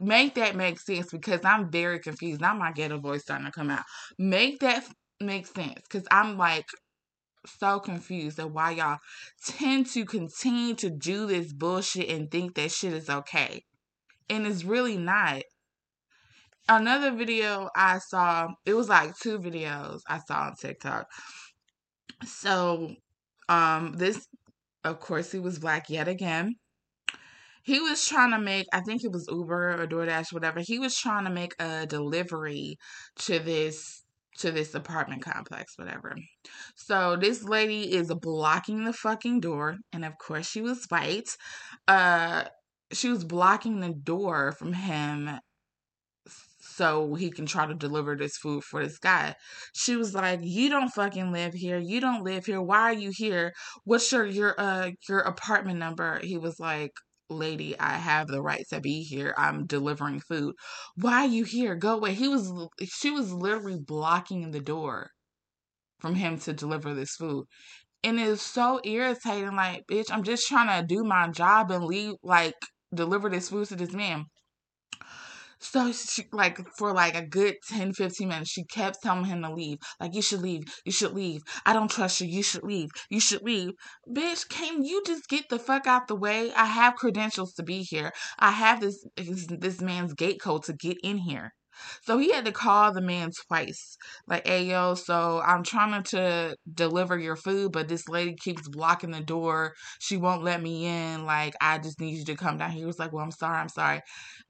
make 0.00 0.34
that 0.34 0.56
make 0.56 0.78
sense 0.78 1.10
because 1.10 1.40
I'm 1.44 1.70
very 1.70 1.98
confused. 1.98 2.40
Now 2.40 2.54
my 2.54 2.72
ghetto 2.72 2.98
voice 2.98 3.22
starting 3.22 3.46
to 3.46 3.52
come 3.52 3.70
out. 3.70 3.84
Make 4.18 4.60
that 4.60 4.84
make 5.20 5.46
sense 5.46 5.80
because 5.82 6.06
I'm 6.10 6.36
like 6.36 6.66
so 7.46 7.78
confused 7.80 8.38
at 8.38 8.50
why 8.50 8.72
y'all 8.72 8.98
tend 9.44 9.86
to 9.86 10.04
continue 10.04 10.74
to 10.74 10.90
do 10.90 11.26
this 11.26 11.52
bullshit 11.52 12.10
and 12.10 12.30
think 12.30 12.54
that 12.54 12.72
shit 12.72 12.92
is 12.92 13.08
okay. 13.08 13.64
And 14.28 14.46
it's 14.46 14.64
really 14.64 14.96
not. 14.96 15.42
Another 16.68 17.12
video 17.12 17.70
I 17.76 17.98
saw, 17.98 18.48
it 18.64 18.74
was 18.74 18.88
like 18.88 19.16
two 19.16 19.38
videos 19.38 20.00
I 20.08 20.18
saw 20.18 20.46
on 20.46 20.56
TikTok. 20.56 21.06
So, 22.24 22.96
um, 23.48 23.92
this, 23.92 24.26
of 24.82 24.98
course, 24.98 25.30
he 25.30 25.38
was 25.38 25.60
black 25.60 25.88
yet 25.88 26.08
again 26.08 26.56
he 27.66 27.80
was 27.80 28.06
trying 28.06 28.30
to 28.30 28.38
make 28.38 28.66
i 28.72 28.80
think 28.80 29.04
it 29.04 29.12
was 29.12 29.28
uber 29.30 29.80
or 29.80 29.86
doordash 29.86 30.32
whatever 30.32 30.60
he 30.60 30.78
was 30.78 30.96
trying 30.96 31.24
to 31.24 31.30
make 31.30 31.54
a 31.58 31.86
delivery 31.86 32.78
to 33.16 33.38
this 33.38 34.04
to 34.38 34.50
this 34.50 34.74
apartment 34.74 35.22
complex 35.22 35.72
whatever 35.76 36.14
so 36.76 37.16
this 37.16 37.42
lady 37.44 37.92
is 37.92 38.12
blocking 38.14 38.84
the 38.84 38.92
fucking 38.92 39.40
door 39.40 39.76
and 39.92 40.04
of 40.04 40.16
course 40.18 40.48
she 40.48 40.62
was 40.62 40.86
white 40.88 41.36
uh 41.88 42.44
she 42.92 43.08
was 43.08 43.24
blocking 43.24 43.80
the 43.80 43.92
door 43.92 44.52
from 44.52 44.72
him 44.72 45.40
so 46.60 47.14
he 47.14 47.30
can 47.30 47.46
try 47.46 47.66
to 47.66 47.74
deliver 47.74 48.16
this 48.16 48.36
food 48.36 48.62
for 48.64 48.82
this 48.84 48.98
guy. 48.98 49.34
She 49.72 49.96
was 49.96 50.14
like, 50.14 50.40
"You 50.42 50.68
don't 50.68 50.90
fucking 50.90 51.32
live 51.32 51.54
here. 51.54 51.78
You 51.78 52.00
don't 52.00 52.24
live 52.24 52.44
here. 52.44 52.60
Why 52.60 52.82
are 52.82 52.92
you 52.92 53.12
here? 53.14 53.54
What's 53.84 54.10
your 54.12 54.26
your 54.26 54.60
uh 54.60 54.90
your 55.08 55.20
apartment 55.20 55.78
number?" 55.78 56.18
He 56.22 56.36
was 56.36 56.58
like, 56.60 56.92
lady, 57.30 57.78
I 57.78 57.94
have 57.94 58.28
the 58.28 58.42
right 58.42 58.64
to 58.70 58.80
be 58.80 59.02
here. 59.02 59.34
I'm 59.36 59.66
delivering 59.66 60.20
food. 60.20 60.54
Why 60.96 61.24
are 61.24 61.28
you 61.28 61.44
here? 61.44 61.74
Go 61.74 61.96
away. 61.96 62.14
He 62.14 62.28
was 62.28 62.52
she 62.84 63.10
was 63.10 63.32
literally 63.32 63.78
blocking 63.80 64.50
the 64.50 64.60
door 64.60 65.10
from 66.00 66.14
him 66.14 66.38
to 66.40 66.52
deliver 66.52 66.94
this 66.94 67.16
food. 67.16 67.46
And 68.04 68.20
it's 68.20 68.42
so 68.42 68.80
irritating, 68.84 69.56
like, 69.56 69.84
bitch, 69.90 70.10
I'm 70.10 70.22
just 70.22 70.46
trying 70.48 70.80
to 70.80 70.86
do 70.86 71.02
my 71.04 71.28
job 71.28 71.70
and 71.70 71.84
leave 71.84 72.14
like 72.22 72.54
deliver 72.94 73.28
this 73.28 73.48
food 73.50 73.68
to 73.68 73.76
this 73.76 73.92
man. 73.92 74.26
So 75.58 75.90
she 75.92 76.26
like 76.32 76.58
for 76.78 76.92
like 76.92 77.14
a 77.14 77.26
good 77.26 77.56
10, 77.68 77.92
15 77.92 78.28
minutes, 78.28 78.50
she 78.50 78.64
kept 78.64 79.02
telling 79.02 79.24
him 79.24 79.42
to 79.42 79.52
leave. 79.52 79.78
Like, 80.00 80.14
you 80.14 80.22
should 80.22 80.42
leave. 80.42 80.62
You 80.84 80.92
should 80.92 81.12
leave. 81.12 81.42
I 81.64 81.72
don't 81.72 81.90
trust 81.90 82.20
you. 82.20 82.28
You 82.28 82.42
should 82.42 82.62
leave. 82.62 82.90
You 83.10 83.20
should 83.20 83.42
leave. 83.42 83.72
Bitch, 84.08 84.48
can 84.48 84.84
you 84.84 85.02
just 85.06 85.28
get 85.28 85.48
the 85.48 85.58
fuck 85.58 85.86
out 85.86 86.08
the 86.08 86.14
way? 86.16 86.52
I 86.52 86.66
have 86.66 86.96
credentials 86.96 87.52
to 87.54 87.62
be 87.62 87.82
here. 87.82 88.12
I 88.38 88.50
have 88.50 88.80
this 88.80 89.04
this 89.16 89.80
man's 89.80 90.14
gate 90.14 90.40
code 90.40 90.64
to 90.64 90.72
get 90.72 90.98
in 91.02 91.18
here. 91.18 91.52
So 92.02 92.18
he 92.18 92.32
had 92.32 92.44
to 92.46 92.52
call 92.52 92.92
the 92.92 93.00
man 93.00 93.30
twice. 93.46 93.96
Like, 94.26 94.46
hey, 94.46 94.64
yo, 94.64 94.94
so 94.94 95.40
I'm 95.44 95.62
trying 95.62 96.02
to 96.04 96.56
deliver 96.72 97.18
your 97.18 97.36
food, 97.36 97.72
but 97.72 97.88
this 97.88 98.08
lady 98.08 98.34
keeps 98.34 98.68
blocking 98.68 99.10
the 99.10 99.20
door. 99.20 99.74
She 100.00 100.16
won't 100.16 100.44
let 100.44 100.62
me 100.62 100.86
in. 100.86 101.24
Like, 101.24 101.54
I 101.60 101.78
just 101.78 102.00
need 102.00 102.18
you 102.18 102.24
to 102.26 102.36
come 102.36 102.58
down. 102.58 102.70
He 102.70 102.84
was 102.84 102.98
like, 102.98 103.12
well, 103.12 103.24
I'm 103.24 103.30
sorry. 103.30 103.58
I'm 103.58 103.68
sorry. 103.68 104.00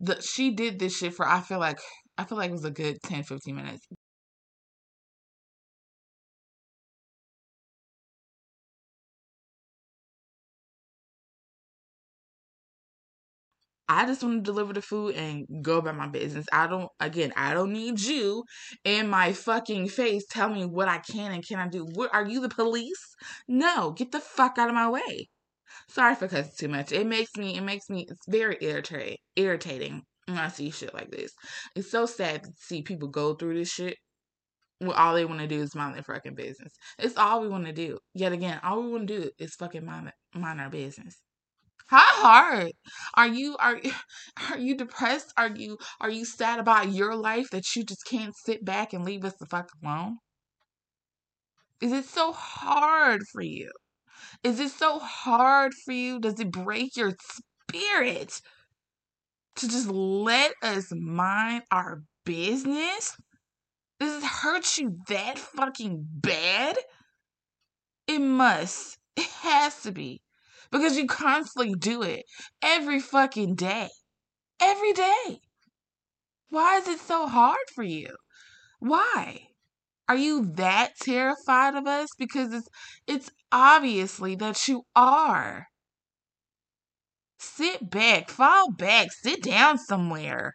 The, 0.00 0.21
she 0.23 0.50
did 0.50 0.78
this 0.78 0.97
shit 0.97 1.14
for, 1.14 1.26
I 1.26 1.40
feel 1.40 1.59
like, 1.59 1.78
I 2.18 2.25
feel 2.25 2.38
like 2.38 2.50
it 2.50 2.52
was 2.52 2.64
a 2.64 2.71
good 2.71 2.99
10, 3.02 3.25
15 3.25 3.54
minutes. 3.56 3.87
I 13.88 14.06
just 14.06 14.22
want 14.22 14.44
to 14.44 14.50
deliver 14.50 14.72
the 14.72 14.82
food 14.82 15.14
and 15.14 15.46
go 15.62 15.78
about 15.78 15.96
my 15.96 16.08
business. 16.08 16.46
I 16.52 16.66
don't, 16.66 16.88
again, 16.98 17.32
I 17.36 17.54
don't 17.54 17.72
need 17.72 18.00
you 18.00 18.44
in 18.84 19.08
my 19.08 19.32
fucking 19.32 19.88
face 19.88 20.24
telling 20.28 20.54
me 20.54 20.64
what 20.66 20.88
I 20.88 20.98
can 20.98 21.32
and 21.32 21.46
cannot 21.46 21.70
do. 21.70 21.86
What 21.94 22.12
are 22.14 22.26
you, 22.26 22.40
the 22.40 22.48
police? 22.48 23.14
No, 23.46 23.92
get 23.92 24.12
the 24.12 24.20
fuck 24.20 24.58
out 24.58 24.68
of 24.68 24.74
my 24.74 24.88
way. 24.88 25.28
Sorry 25.88 26.14
for 26.14 26.28
cussing 26.28 26.52
too 26.58 26.68
much. 26.68 26.92
It 26.92 27.06
makes 27.06 27.36
me, 27.36 27.56
it 27.56 27.62
makes 27.62 27.88
me, 27.88 28.06
it's 28.08 28.26
very 28.28 28.56
irritating, 28.60 29.18
irritating 29.36 30.02
when 30.26 30.38
I 30.38 30.48
see 30.48 30.70
shit 30.70 30.92
like 30.92 31.10
this. 31.10 31.32
It's 31.76 31.90
so 31.90 32.06
sad 32.06 32.42
to 32.42 32.50
see 32.58 32.82
people 32.82 33.08
go 33.08 33.34
through 33.34 33.58
this 33.58 33.70
shit 33.70 33.96
all 34.94 35.14
they 35.14 35.24
want 35.24 35.40
to 35.40 35.46
do 35.46 35.60
is 35.60 35.74
mind 35.74 35.94
their 35.94 36.02
fucking 36.02 36.34
business. 36.34 36.72
It's 36.98 37.16
all 37.16 37.40
we 37.40 37.48
want 37.48 37.66
to 37.66 37.72
do. 37.72 37.98
Yet 38.14 38.32
again, 38.32 38.60
all 38.62 38.82
we 38.82 38.90
want 38.90 39.08
to 39.08 39.20
do 39.20 39.30
is 39.38 39.54
fucking 39.54 39.84
mind 39.84 40.12
mind 40.34 40.60
our 40.60 40.70
business. 40.70 41.16
How 41.86 41.98
hard 42.22 42.72
are 43.14 43.26
you? 43.26 43.56
Are 43.56 43.80
are 44.50 44.58
you 44.58 44.76
depressed? 44.76 45.32
Are 45.36 45.48
you 45.48 45.78
are 46.00 46.10
you 46.10 46.24
sad 46.24 46.60
about 46.60 46.92
your 46.92 47.16
life 47.16 47.50
that 47.50 47.74
you 47.74 47.82
just 47.82 48.04
can't 48.06 48.36
sit 48.36 48.64
back 48.64 48.92
and 48.92 49.04
leave 49.04 49.24
us 49.24 49.34
the 49.38 49.46
fuck 49.46 49.70
alone? 49.82 50.18
Is 51.80 51.90
it 51.90 52.04
so 52.04 52.32
hard 52.32 53.22
for 53.32 53.40
you? 53.40 53.72
Is 54.42 54.60
it 54.60 54.70
so 54.70 54.98
hard 55.00 55.74
for 55.74 55.92
you? 55.92 56.20
Does 56.20 56.40
it 56.40 56.50
break 56.52 56.96
your 56.96 57.14
spirit 57.70 58.40
to 59.56 59.68
just 59.68 59.88
let 59.88 60.52
us 60.62 60.92
mind 60.92 61.62
our 61.70 62.02
business? 62.24 63.16
Does 64.00 64.22
it 64.22 64.26
hurt 64.26 64.78
you 64.78 64.98
that 65.08 65.38
fucking 65.38 66.06
bad? 66.10 66.76
It 68.08 68.18
must. 68.18 68.98
It 69.14 69.26
has 69.28 69.80
to 69.82 69.92
be. 69.92 70.20
Because 70.70 70.96
you 70.96 71.06
constantly 71.06 71.75
do 71.75 72.02
it 72.02 72.25
every 72.62 73.00
fucking 73.00 73.54
day. 73.54 73.88
Every 74.61 74.92
day. 74.92 75.40
Why 76.49 76.78
is 76.78 76.88
it 76.88 77.00
so 77.00 77.26
hard 77.26 77.66
for 77.75 77.82
you? 77.82 78.16
Why? 78.78 79.49
Are 80.08 80.16
you 80.16 80.52
that 80.54 80.92
terrified 81.00 81.75
of 81.75 81.87
us? 81.87 82.08
Because 82.16 82.52
it's 82.52 82.68
it's 83.06 83.30
obviously 83.50 84.37
that 84.37 84.68
you 84.68 84.85
are. 84.94 85.66
Sit 87.38 87.90
back, 87.90 88.30
fall 88.30 88.70
back, 88.70 89.08
sit 89.12 89.42
down 89.42 89.78
somewhere. 89.78 90.54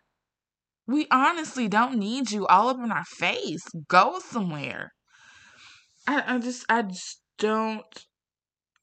We 0.88 1.08
honestly 1.12 1.68
don't 1.68 1.98
need 1.98 2.32
you 2.32 2.48
all 2.48 2.70
up 2.70 2.80
in 2.80 2.91
our 2.91 3.06
face. 3.06 3.63
Go 3.88 4.20
somewhere. 4.20 4.91
I, 6.08 6.36
I 6.36 6.39
just 6.39 6.65
I 6.70 6.82
just 6.84 7.22
don't 7.38 8.06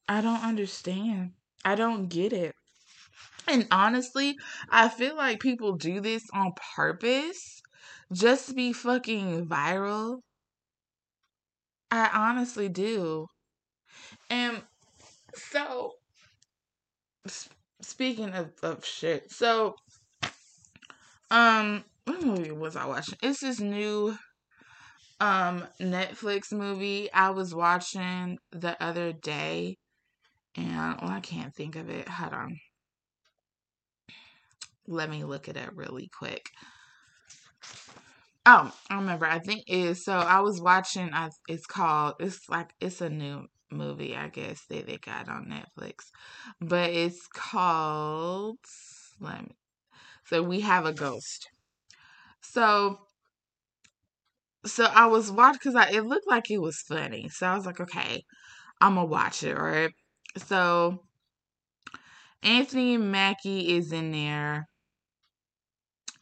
I 0.09 0.21
don't 0.21 0.43
understand. 0.43 1.33
I 1.63 1.75
don't 1.75 2.07
get 2.07 2.33
it. 2.33 2.55
And 3.47 3.67
honestly, 3.69 4.35
I 4.71 4.89
feel 4.89 5.15
like 5.15 5.39
people 5.39 5.73
do 5.73 6.01
this 6.01 6.23
on 6.33 6.53
purpose 6.75 7.61
just 8.11 8.47
to 8.47 8.55
be 8.55 8.73
fucking 8.73 9.45
viral. 9.45 10.21
I 11.91 12.09
honestly 12.11 12.69
do. 12.69 13.27
And 14.31 14.63
so, 15.35 15.93
speaking 17.81 18.33
of, 18.33 18.51
of 18.63 18.83
shit, 18.83 19.31
so, 19.31 19.75
um, 21.29 21.83
what 22.05 22.23
movie 22.23 22.51
was 22.51 22.75
I 22.75 22.87
watching? 22.87 23.17
It's 23.21 23.41
this 23.41 23.59
new 23.59 24.17
um 25.21 25.67
Netflix 25.81 26.51
movie 26.53 27.11
I 27.11 27.29
was 27.31 27.53
watching 27.53 28.37
the 28.51 28.81
other 28.81 29.11
day. 29.11 29.78
And 30.59 31.01
well, 31.01 31.11
I 31.11 31.21
can't 31.21 31.55
think 31.55 31.75
of 31.75 31.89
it. 31.89 32.07
Hold 32.09 32.33
on. 32.33 32.59
Let 34.87 35.09
me 35.09 35.23
look 35.23 35.47
it 35.47 35.57
really 35.75 36.09
quick. 36.17 36.49
Oh, 38.45 38.71
I 38.89 38.95
remember. 38.95 39.25
I 39.25 39.39
think 39.39 39.63
is 39.67 40.03
so. 40.03 40.13
I 40.13 40.39
was 40.41 40.59
watching. 40.59 41.11
I 41.13 41.29
it's 41.47 41.65
called. 41.65 42.15
It's 42.19 42.49
like 42.49 42.71
it's 42.81 42.99
a 43.01 43.09
new 43.09 43.45
movie. 43.71 44.15
I 44.15 44.27
guess 44.29 44.61
that 44.69 44.87
they 44.87 44.97
got 44.97 45.29
on 45.29 45.45
Netflix, 45.45 46.05
but 46.59 46.89
it's 46.89 47.27
called. 47.27 48.57
Let 49.19 49.43
me. 49.43 49.55
So 50.25 50.41
we 50.43 50.61
have 50.61 50.85
a 50.85 50.93
ghost. 50.93 51.47
So. 52.41 52.99
So 54.65 54.83
I 54.85 55.05
was 55.07 55.31
watching 55.31 55.59
because 55.63 55.75
I 55.75 55.91
it 55.91 56.05
looked 56.05 56.27
like 56.27 56.51
it 56.51 56.57
was 56.59 56.81
funny. 56.81 57.29
So 57.29 57.47
I 57.47 57.55
was 57.55 57.65
like, 57.65 57.79
okay, 57.79 58.23
I'm 58.81 58.95
gonna 58.95 59.05
watch 59.05 59.43
it. 59.43 59.55
Right. 59.55 59.91
So 60.37 61.03
Anthony 62.43 62.97
Mackie 62.97 63.75
is 63.75 63.91
in 63.91 64.11
there. 64.11 64.67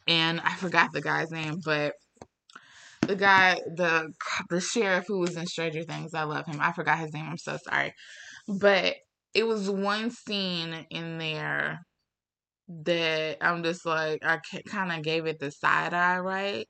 And 0.07 0.39
I 0.39 0.55
forgot 0.55 0.93
the 0.93 1.01
guy's 1.01 1.31
name, 1.31 1.59
but 1.65 1.93
the 3.01 3.15
guy, 3.15 3.55
the 3.75 4.11
the 4.49 4.61
sheriff 4.61 5.05
who 5.07 5.19
was 5.19 5.35
in 5.35 5.45
Stranger 5.45 5.83
Things, 5.83 6.13
I 6.13 6.23
love 6.23 6.45
him. 6.45 6.59
I 6.61 6.71
forgot 6.71 6.99
his 6.99 7.13
name. 7.13 7.25
I'm 7.27 7.37
so 7.37 7.57
sorry, 7.67 7.93
but 8.47 8.95
it 9.33 9.45
was 9.45 9.69
one 9.69 10.11
scene 10.11 10.85
in 10.89 11.17
there 11.17 11.81
that 12.85 13.37
I'm 13.41 13.63
just 13.63 13.85
like 13.85 14.19
I 14.25 14.39
kind 14.67 14.91
of 14.91 15.03
gave 15.03 15.25
it 15.25 15.39
the 15.39 15.51
side 15.51 15.93
eye, 15.93 16.19
right? 16.19 16.67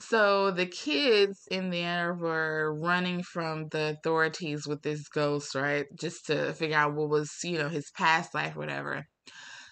So 0.00 0.50
the 0.52 0.66
kids 0.66 1.48
in 1.50 1.70
there 1.70 2.14
were 2.14 2.74
running 2.78 3.22
from 3.22 3.68
the 3.68 3.96
authorities 3.98 4.66
with 4.66 4.82
this 4.82 5.08
ghost, 5.08 5.54
right? 5.54 5.86
Just 5.98 6.26
to 6.26 6.52
figure 6.54 6.76
out 6.76 6.94
what 6.94 7.08
was, 7.08 7.30
you 7.42 7.58
know, 7.58 7.68
his 7.68 7.90
past 7.96 8.34
life, 8.34 8.56
whatever. 8.56 9.04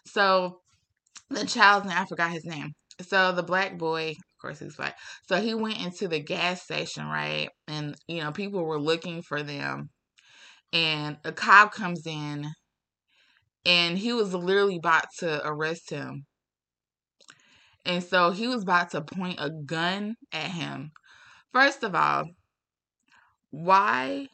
So 0.06 0.60
the 1.30 1.46
child's 1.46 1.86
name, 1.86 1.96
I 1.96 2.06
forgot 2.06 2.32
his 2.32 2.44
name. 2.44 2.72
So 3.02 3.32
the 3.32 3.42
black 3.42 3.78
boy, 3.78 4.10
of 4.10 4.40
course 4.40 4.58
he's 4.58 4.76
black. 4.76 4.96
So 5.28 5.40
he 5.40 5.54
went 5.54 5.84
into 5.84 6.08
the 6.08 6.20
gas 6.20 6.62
station, 6.62 7.06
right? 7.06 7.48
And, 7.68 7.94
you 8.08 8.22
know, 8.22 8.32
people 8.32 8.64
were 8.64 8.80
looking 8.80 9.22
for 9.22 9.42
them. 9.42 9.90
And 10.72 11.18
a 11.24 11.32
cop 11.32 11.72
comes 11.72 12.06
in 12.06 12.46
and 13.64 13.98
he 13.98 14.12
was 14.12 14.34
literally 14.34 14.76
about 14.76 15.04
to 15.18 15.46
arrest 15.46 15.90
him 15.90 16.26
and 17.86 18.02
so 18.02 18.30
he 18.30 18.48
was 18.48 18.62
about 18.62 18.90
to 18.90 19.00
point 19.00 19.38
a 19.40 19.50
gun 19.50 20.16
at 20.32 20.50
him. 20.50 20.92
First 21.52 21.82
of 21.82 21.94
all, 21.94 22.30
why 23.50 24.28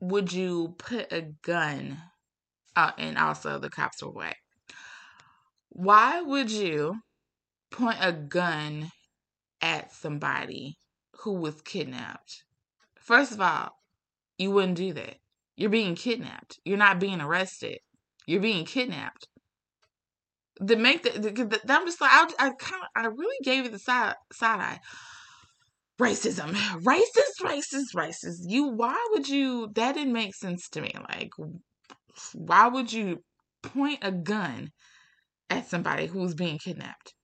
would 0.00 0.32
you 0.32 0.74
put 0.78 1.12
a 1.12 1.22
gun 1.42 1.98
uh, 2.78 2.92
and 2.96 3.18
also 3.18 3.58
the 3.58 3.68
cops 3.68 4.02
were 4.02 4.10
white. 4.10 4.36
Why 5.70 6.20
would 6.20 6.48
you 6.48 7.00
point 7.72 7.98
a 8.00 8.12
gun 8.12 8.92
at 9.60 9.92
somebody 9.92 10.78
who 11.20 11.32
was 11.32 11.60
kidnapped? 11.60 12.44
First 13.00 13.32
of 13.32 13.40
all, 13.40 13.70
you 14.38 14.52
wouldn't 14.52 14.76
do 14.76 14.92
that. 14.92 15.16
You're 15.56 15.70
being 15.70 15.96
kidnapped. 15.96 16.60
You're 16.64 16.78
not 16.78 17.00
being 17.00 17.20
arrested. 17.20 17.80
You're 18.26 18.40
being 18.40 18.64
kidnapped 18.64 19.26
the 20.60 20.76
make 20.76 21.02
the 21.02 21.60
I'm 21.68 21.86
just 21.86 22.00
like 22.00 22.10
I, 22.12 22.24
I 22.38 22.50
kind 22.50 22.82
of 22.82 22.88
I 22.94 23.06
really 23.06 23.36
gave 23.42 23.64
it 23.64 23.72
the 23.72 23.78
side 23.78 24.14
side 24.32 24.60
eye. 24.60 24.80
Racism, 26.00 26.52
racist, 26.84 27.42
racist, 27.42 27.94
racist. 27.94 28.36
You, 28.46 28.68
why 28.68 28.96
would 29.10 29.28
you? 29.28 29.68
That 29.74 29.94
didn't 29.96 30.12
make 30.12 30.34
sense 30.34 30.68
to 30.70 30.80
me. 30.80 30.92
Like, 31.08 31.30
why 32.34 32.68
would 32.68 32.92
you 32.92 33.24
point 33.62 33.98
a 34.02 34.12
gun 34.12 34.70
at 35.50 35.68
somebody 35.68 36.06
who's 36.06 36.34
being 36.34 36.58
kidnapped? 36.58 37.14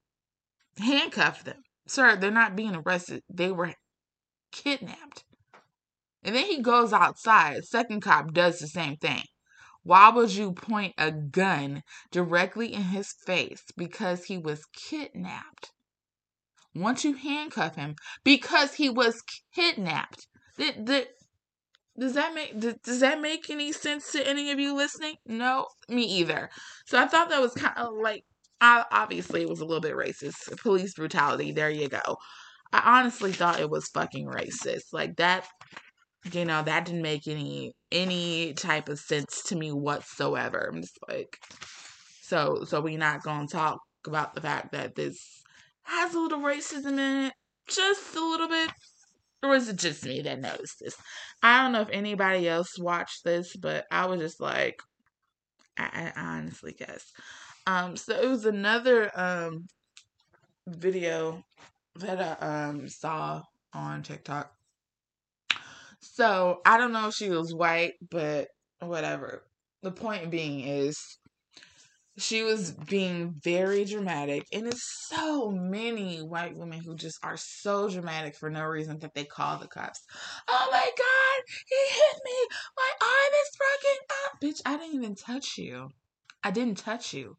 Handcuff 0.78 1.44
them, 1.44 1.62
sir. 1.86 2.16
They're 2.16 2.32
not 2.32 2.56
being 2.56 2.74
arrested. 2.74 3.22
They 3.32 3.52
were 3.52 3.74
kidnapped. 4.50 5.24
And 6.24 6.34
then 6.34 6.46
he 6.46 6.60
goes 6.60 6.92
outside. 6.92 7.62
Second 7.64 8.00
cop 8.00 8.32
does 8.32 8.58
the 8.58 8.66
same 8.66 8.96
thing. 8.96 9.22
Why 9.84 10.08
would 10.08 10.32
you 10.32 10.52
point 10.52 10.94
a 10.98 11.12
gun 11.12 11.82
directly 12.10 12.72
in 12.72 12.82
his 12.82 13.14
face? 13.26 13.62
Because 13.76 14.24
he 14.24 14.38
was 14.38 14.64
kidnapped. 14.72 15.70
Once 16.74 17.04
you 17.04 17.14
handcuff 17.14 17.76
him, 17.76 17.94
because 18.24 18.74
he 18.74 18.90
was 18.90 19.22
kidnapped. 19.54 20.26
Does 20.58 22.14
that 22.14 22.34
make 22.34 22.58
does 22.82 23.00
that 23.00 23.20
make 23.20 23.48
any 23.50 23.72
sense 23.72 24.10
to 24.12 24.26
any 24.26 24.50
of 24.50 24.58
you 24.58 24.74
listening? 24.74 25.14
No, 25.26 25.68
me 25.88 26.02
either. 26.02 26.50
So 26.86 26.98
I 26.98 27.06
thought 27.06 27.28
that 27.28 27.40
was 27.40 27.54
kind 27.54 27.76
of 27.76 27.92
like 28.02 28.24
I, 28.60 28.84
obviously 28.90 29.42
it 29.42 29.48
was 29.48 29.60
a 29.60 29.64
little 29.64 29.80
bit 29.80 29.94
racist. 29.94 30.60
Police 30.62 30.94
brutality. 30.94 31.52
There 31.52 31.70
you 31.70 31.88
go. 31.88 32.16
I 32.72 32.98
honestly 32.98 33.32
thought 33.32 33.60
it 33.60 33.70
was 33.70 33.88
fucking 33.88 34.26
racist. 34.26 34.92
Like 34.92 35.16
that 35.16 35.46
you 36.32 36.44
know 36.44 36.62
that 36.62 36.86
didn't 36.86 37.02
make 37.02 37.26
any 37.28 37.72
any 37.92 38.54
type 38.54 38.88
of 38.88 38.98
sense 38.98 39.42
to 39.44 39.56
me 39.56 39.72
whatsoever. 39.72 40.70
I'm 40.72 40.80
just 40.80 40.98
like 41.08 41.38
so 42.22 42.64
so 42.64 42.80
we're 42.80 42.98
not 42.98 43.22
gonna 43.22 43.46
talk 43.46 43.80
about 44.06 44.34
the 44.34 44.40
fact 44.40 44.72
that 44.72 44.94
this 44.94 45.42
has 45.82 46.14
a 46.14 46.18
little 46.20 46.40
racism 46.40 46.98
in 46.98 47.26
it? 47.26 47.34
Just 47.68 48.16
a 48.16 48.20
little 48.20 48.48
bit? 48.48 48.70
Or 49.42 49.50
was 49.50 49.68
it 49.68 49.76
just 49.76 50.04
me 50.04 50.22
that 50.22 50.40
noticed 50.40 50.80
this? 50.80 50.96
I 51.42 51.62
don't 51.62 51.72
know 51.72 51.82
if 51.82 51.90
anybody 51.90 52.48
else 52.48 52.78
watched 52.78 53.24
this 53.24 53.54
but 53.56 53.84
i 53.90 54.06
was 54.06 54.20
just 54.20 54.40
like 54.40 54.80
i, 55.78 56.12
I 56.16 56.20
honestly 56.20 56.72
guess. 56.72 57.12
Um 57.66 57.96
so 57.96 58.18
it 58.18 58.28
was 58.28 58.46
another 58.46 59.10
um 59.14 59.66
video 60.66 61.44
that 61.96 62.20
i 62.42 62.66
um 62.68 62.88
saw 62.88 63.42
on 63.74 64.02
tiktok 64.02 64.50
so 66.14 66.60
I 66.64 66.78
don't 66.78 66.92
know 66.92 67.08
if 67.08 67.14
she 67.14 67.28
was 67.28 67.52
white, 67.52 67.94
but 68.08 68.46
whatever. 68.78 69.42
The 69.82 69.90
point 69.90 70.30
being 70.30 70.60
is 70.60 70.96
she 72.18 72.44
was 72.44 72.70
being 72.70 73.34
very 73.42 73.84
dramatic 73.84 74.46
and 74.52 74.68
it's 74.68 75.08
so 75.08 75.50
many 75.50 76.18
white 76.18 76.56
women 76.56 76.80
who 76.80 76.94
just 76.94 77.18
are 77.24 77.36
so 77.36 77.90
dramatic 77.90 78.36
for 78.36 78.48
no 78.48 78.62
reason 78.62 79.00
that 79.00 79.12
they 79.14 79.24
call 79.24 79.58
the 79.58 79.66
cops. 79.66 80.00
Oh 80.46 80.68
my 80.70 80.84
god 80.84 81.42
he 81.66 81.94
hit 81.94 82.20
me. 82.24 82.48
My 82.76 83.06
arm 83.06 83.32
is 83.42 83.56
broken 83.58 83.98
up. 84.24 84.40
Bitch 84.40 84.62
i 84.64 84.78
didn't 84.78 84.94
even 84.94 85.16
touch 85.16 85.58
you. 85.58 85.88
I 86.44 86.52
didn't 86.52 86.78
touch 86.78 87.12
you 87.12 87.36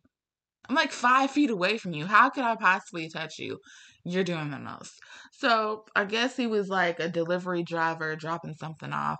i'm 0.67 0.75
like 0.75 0.91
five 0.91 1.31
feet 1.31 1.49
away 1.49 1.77
from 1.77 1.93
you 1.93 2.05
how 2.05 2.29
could 2.29 2.43
i 2.43 2.55
possibly 2.55 3.09
touch 3.09 3.39
you 3.39 3.59
you're 4.03 4.23
doing 4.23 4.51
the 4.51 4.59
most 4.59 4.99
so 5.31 5.85
i 5.95 6.05
guess 6.05 6.35
he 6.35 6.47
was 6.47 6.69
like 6.69 6.99
a 6.99 7.09
delivery 7.09 7.63
driver 7.63 8.15
dropping 8.15 8.53
something 8.53 8.93
off 8.93 9.17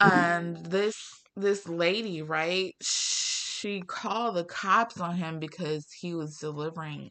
and 0.00 0.56
mm-hmm. 0.56 0.70
this 0.70 0.96
this 1.36 1.68
lady 1.68 2.22
right 2.22 2.74
she 2.82 3.80
called 3.80 4.34
the 4.34 4.44
cops 4.44 5.00
on 5.00 5.16
him 5.16 5.38
because 5.38 5.86
he 5.92 6.14
was 6.14 6.38
delivering 6.38 7.10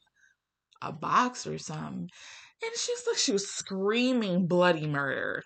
a 0.81 0.91
box 0.91 1.47
or 1.47 1.57
something. 1.57 2.09
And 2.63 2.71
she's 2.75 3.03
like, 3.07 3.17
she 3.17 3.31
was 3.31 3.49
screaming 3.49 4.47
bloody 4.47 4.85
murder. 4.85 5.43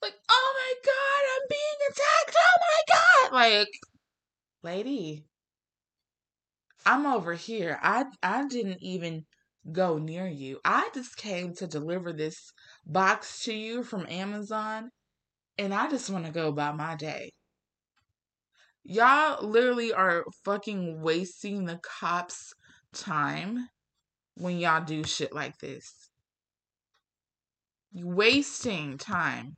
Like, 0.00 0.14
oh 0.30 0.54
my 0.56 0.74
God, 0.84 1.24
I'm 1.34 1.46
being 1.50 1.78
attacked. 1.90 2.36
Oh 2.38 2.58
my 2.60 2.96
God. 2.96 3.34
Like, 3.34 3.68
lady, 4.62 5.24
I'm 6.86 7.06
over 7.06 7.34
here. 7.34 7.78
I, 7.82 8.04
I 8.22 8.46
didn't 8.46 8.82
even 8.82 9.24
go 9.72 9.98
near 9.98 10.26
you. 10.26 10.60
I 10.64 10.90
just 10.94 11.16
came 11.16 11.54
to 11.54 11.66
deliver 11.66 12.12
this 12.12 12.52
box 12.86 13.44
to 13.44 13.54
you 13.54 13.82
from 13.82 14.06
Amazon 14.08 14.90
and 15.58 15.72
I 15.72 15.88
just 15.88 16.10
want 16.10 16.26
to 16.26 16.32
go 16.32 16.48
about 16.48 16.76
my 16.76 16.96
day. 16.96 17.32
Y'all 18.82 19.46
literally 19.46 19.92
are 19.92 20.24
fucking 20.44 21.00
wasting 21.00 21.64
the 21.64 21.80
cops' 21.82 22.52
time 22.92 23.68
when 24.34 24.58
y'all 24.58 24.84
do 24.84 25.04
shit 25.04 25.32
like 25.32 25.56
this. 25.58 26.10
Wasting 27.94 28.98
time 28.98 29.56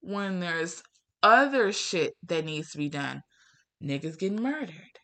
when 0.00 0.38
there's 0.38 0.82
other 1.22 1.72
shit 1.72 2.14
that 2.26 2.44
needs 2.44 2.70
to 2.70 2.78
be 2.78 2.88
done. 2.88 3.22
Niggas 3.82 4.18
getting 4.18 4.42
murdered, 4.42 4.98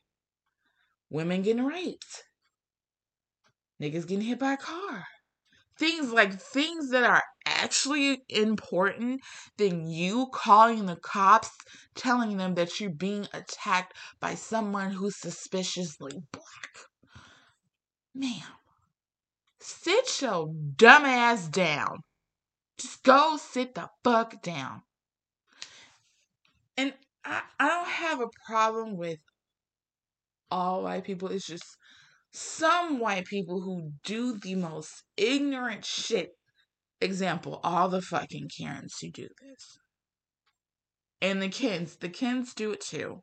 women 1.11 1.43
getting 1.43 1.65
raped, 1.65 2.25
niggas 3.81 4.07
getting 4.07 4.25
hit 4.25 4.39
by 4.39 4.55
a 4.55 4.57
car. 4.57 5.05
Things 5.77 6.13
like 6.13 6.41
things 6.41 6.91
that 6.91 7.03
are 7.03 7.23
actually 7.47 8.23
important 8.29 9.21
than 9.59 9.89
you 9.89 10.29
calling 10.33 10.87
the 10.87 10.97
cops, 10.97 11.51
telling 11.97 12.37
them 12.37 12.55
that 12.55 12.79
you're 12.79 12.91
being 12.91 13.27
attacked 13.33 13.93
by 14.21 14.37
someone 14.37 14.93
who's 14.93 15.17
suspiciously 15.17 16.13
black. 16.31 16.45
Ma'am, 18.15 18.55
sit 19.61 20.23
your 20.23 20.49
dumb 20.77 21.05
ass 21.05 21.49
down. 21.49 21.99
Just 22.79 23.03
go 23.03 23.37
sit 23.37 23.75
the 23.75 23.89
fuck 24.05 24.41
down. 24.43 24.83
And 26.77 26.95
I, 27.25 27.43
I 27.59 27.69
don't 27.69 27.89
have 27.89 28.21
a 28.21 28.29
problem 28.47 28.97
with 28.97 29.19
all 30.51 30.83
white 30.83 31.05
people. 31.05 31.29
It's 31.29 31.47
just 31.47 31.77
some 32.33 32.99
white 32.99 33.27
people 33.27 33.61
who 33.61 33.93
do 34.05 34.39
the 34.39 34.55
most 34.55 35.05
ignorant 35.17 35.85
shit 35.85 36.31
Example, 37.05 37.61
all 37.63 37.91
the 37.91 38.01
fucking 38.01 38.49
Karens 38.57 38.97
who 38.99 39.11
do 39.11 39.29
this. 39.43 39.79
And 41.21 41.43
the 41.43 41.51
Kens, 41.51 41.97
the 41.97 42.09
Kens 42.09 42.55
do 42.55 42.73
it 42.73 42.81
too. 42.81 43.23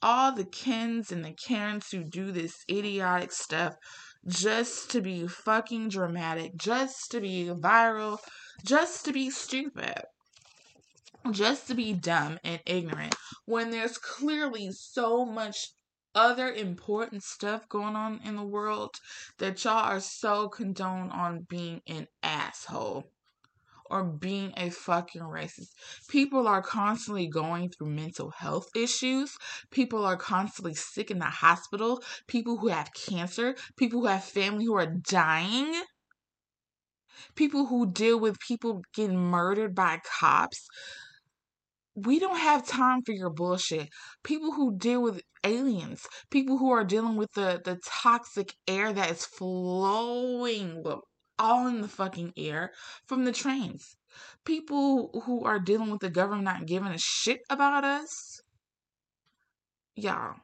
All 0.00 0.30
the 0.32 0.44
Kens 0.44 1.10
and 1.10 1.24
the 1.24 1.34
Karens 1.34 1.88
who 1.90 2.04
do 2.04 2.30
this 2.30 2.64
idiotic 2.70 3.32
stuff 3.32 3.74
just 4.24 4.88
to 4.90 5.00
be 5.00 5.26
fucking 5.26 5.88
dramatic, 5.88 6.56
just 6.56 7.10
to 7.10 7.20
be 7.20 7.50
viral, 7.52 8.18
just 8.64 9.04
to 9.06 9.12
be 9.12 9.30
stupid, 9.30 10.02
just 11.32 11.66
to 11.66 11.74
be 11.74 11.92
dumb 11.92 12.38
and 12.44 12.60
ignorant 12.66 13.16
when 13.46 13.70
there's 13.70 13.98
clearly 13.98 14.70
so 14.70 15.24
much 15.24 15.70
other 16.16 16.50
important 16.50 17.22
stuff 17.22 17.68
going 17.68 17.94
on 17.94 18.20
in 18.24 18.34
the 18.34 18.42
world 18.42 18.96
that 19.38 19.62
y'all 19.62 19.84
are 19.84 20.00
so 20.00 20.48
condoned 20.48 21.12
on 21.12 21.46
being 21.48 21.82
an 21.86 22.08
asshole 22.22 23.04
or 23.88 24.02
being 24.02 24.52
a 24.56 24.70
fucking 24.70 25.22
racist. 25.22 25.68
People 26.08 26.48
are 26.48 26.62
constantly 26.62 27.28
going 27.28 27.70
through 27.70 27.88
mental 27.88 28.30
health 28.30 28.68
issues. 28.74 29.36
People 29.70 30.04
are 30.04 30.16
constantly 30.16 30.74
sick 30.74 31.10
in 31.10 31.18
the 31.18 31.26
hospital. 31.26 32.02
People 32.26 32.56
who 32.56 32.68
have 32.68 32.90
cancer. 32.94 33.54
People 33.76 34.00
who 34.00 34.06
have 34.06 34.24
family 34.24 34.64
who 34.64 34.74
are 34.74 34.86
dying. 34.86 35.82
People 37.34 37.66
who 37.66 37.90
deal 37.90 38.18
with 38.18 38.40
people 38.40 38.82
getting 38.94 39.18
murdered 39.18 39.74
by 39.74 40.00
cops 40.18 40.66
we 41.96 42.18
don't 42.18 42.38
have 42.38 42.66
time 42.66 43.02
for 43.02 43.12
your 43.12 43.30
bullshit. 43.30 43.88
People 44.22 44.52
who 44.52 44.76
deal 44.76 45.02
with 45.02 45.22
aliens, 45.42 46.06
people 46.30 46.58
who 46.58 46.70
are 46.70 46.84
dealing 46.84 47.16
with 47.16 47.32
the, 47.32 47.60
the 47.64 47.80
toxic 47.84 48.54
air 48.68 48.92
that 48.92 49.10
is 49.10 49.24
flowing 49.24 50.84
all 51.38 51.66
in 51.66 51.80
the 51.80 51.88
fucking 51.88 52.32
air 52.36 52.72
from 53.06 53.24
the 53.24 53.32
trains. 53.32 53.96
People 54.44 55.22
who 55.24 55.44
are 55.44 55.58
dealing 55.58 55.90
with 55.90 56.00
the 56.00 56.10
government 56.10 56.44
not 56.44 56.66
giving 56.66 56.92
a 56.92 56.98
shit 56.98 57.40
about 57.48 57.82
us. 57.82 58.40
Y'all. 59.94 60.34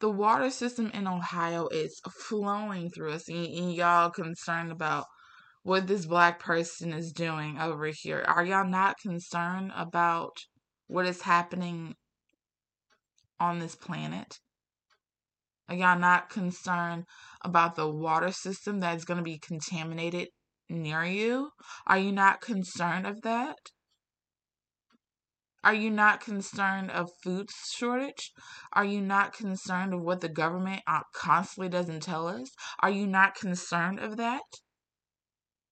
The 0.00 0.10
water 0.10 0.50
system 0.50 0.90
in 0.94 1.06
Ohio 1.06 1.68
is 1.68 2.00
flowing 2.10 2.88
through 2.88 3.12
us, 3.12 3.28
and, 3.28 3.46
and 3.46 3.74
y'all 3.74 4.08
concerned 4.08 4.72
about 4.72 5.04
what 5.62 5.86
this 5.86 6.06
black 6.06 6.38
person 6.38 6.92
is 6.92 7.12
doing 7.12 7.58
over 7.58 7.86
here. 7.86 8.24
Are 8.26 8.44
y'all 8.44 8.66
not 8.66 8.98
concerned 8.98 9.72
about 9.76 10.36
what 10.86 11.06
is 11.06 11.22
happening 11.22 11.94
on 13.38 13.58
this 13.58 13.76
planet? 13.76 14.38
Are 15.68 15.76
y'all 15.76 15.98
not 15.98 16.30
concerned 16.30 17.04
about 17.42 17.76
the 17.76 17.88
water 17.88 18.32
system 18.32 18.80
that's 18.80 19.04
going 19.04 19.18
to 19.18 19.24
be 19.24 19.38
contaminated 19.38 20.28
near 20.68 21.04
you? 21.04 21.50
Are 21.86 21.98
you 21.98 22.10
not 22.10 22.40
concerned 22.40 23.06
of 23.06 23.22
that? 23.22 23.56
Are 25.62 25.74
you 25.74 25.90
not 25.90 26.20
concerned 26.20 26.90
of 26.90 27.10
food 27.22 27.50
shortage? 27.70 28.32
Are 28.72 28.84
you 28.84 29.02
not 29.02 29.34
concerned 29.34 29.92
of 29.92 30.00
what 30.00 30.22
the 30.22 30.28
government 30.28 30.82
uh, 30.86 31.02
constantly 31.14 31.68
doesn't 31.68 32.02
tell 32.02 32.26
us? 32.26 32.50
Are 32.80 32.90
you 32.90 33.06
not 33.06 33.34
concerned 33.34 34.00
of 34.00 34.16
that? 34.16 34.40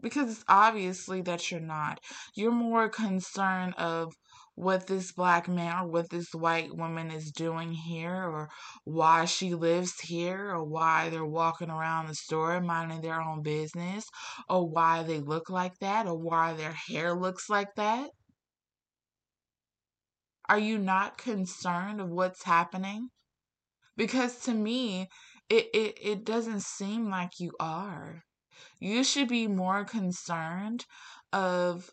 Because 0.00 0.30
it's 0.30 0.44
obviously 0.48 1.22
that 1.22 1.50
you're 1.50 1.61
not. 1.61 2.00
You're 2.34 2.52
more 2.52 2.88
concerned 2.88 3.74
of 3.76 4.14
what 4.54 4.88
this 4.88 5.12
black 5.12 5.46
man 5.48 5.84
or 5.84 5.87
what 5.87 6.11
this 6.11 6.34
white 6.34 6.74
woman 6.74 7.11
is 7.12 7.30
doing 7.30 7.72
here 7.72 8.12
or 8.12 8.48
why 8.84 9.24
she 9.24 9.54
lives 9.54 10.00
here 10.00 10.50
or 10.50 10.64
why 10.64 11.08
they're 11.11 11.24
walking 11.24 11.70
around 11.70 12.08
the 12.08 12.14
store 12.14 12.61
minding 12.61 13.00
their 13.00 13.20
own 13.20 13.42
business 13.42 14.04
or 14.48 14.68
why 14.68 15.04
they 15.04 15.20
look 15.20 15.48
like 15.48 15.78
that 15.80 16.06
or 16.06 16.18
why 16.18 16.54
their 16.54 16.72
hair 16.72 17.14
looks 17.14 17.48
like 17.48 17.74
that. 17.76 18.11
Are 20.48 20.58
you 20.58 20.78
not 20.78 21.18
concerned 21.18 22.00
of 22.00 22.08
what's 22.08 22.42
happening? 22.42 23.11
Because 23.96 24.40
to 24.40 24.54
me, 24.54 25.08
it, 25.48 25.66
it, 25.72 25.98
it 26.02 26.24
doesn't 26.24 26.62
seem 26.62 27.11
like 27.11 27.38
you 27.38 27.52
are. 27.61 28.22
You 28.80 29.02
should 29.02 29.28
be 29.28 29.48
more 29.48 29.84
concerned 29.84 30.86
of 31.32 31.90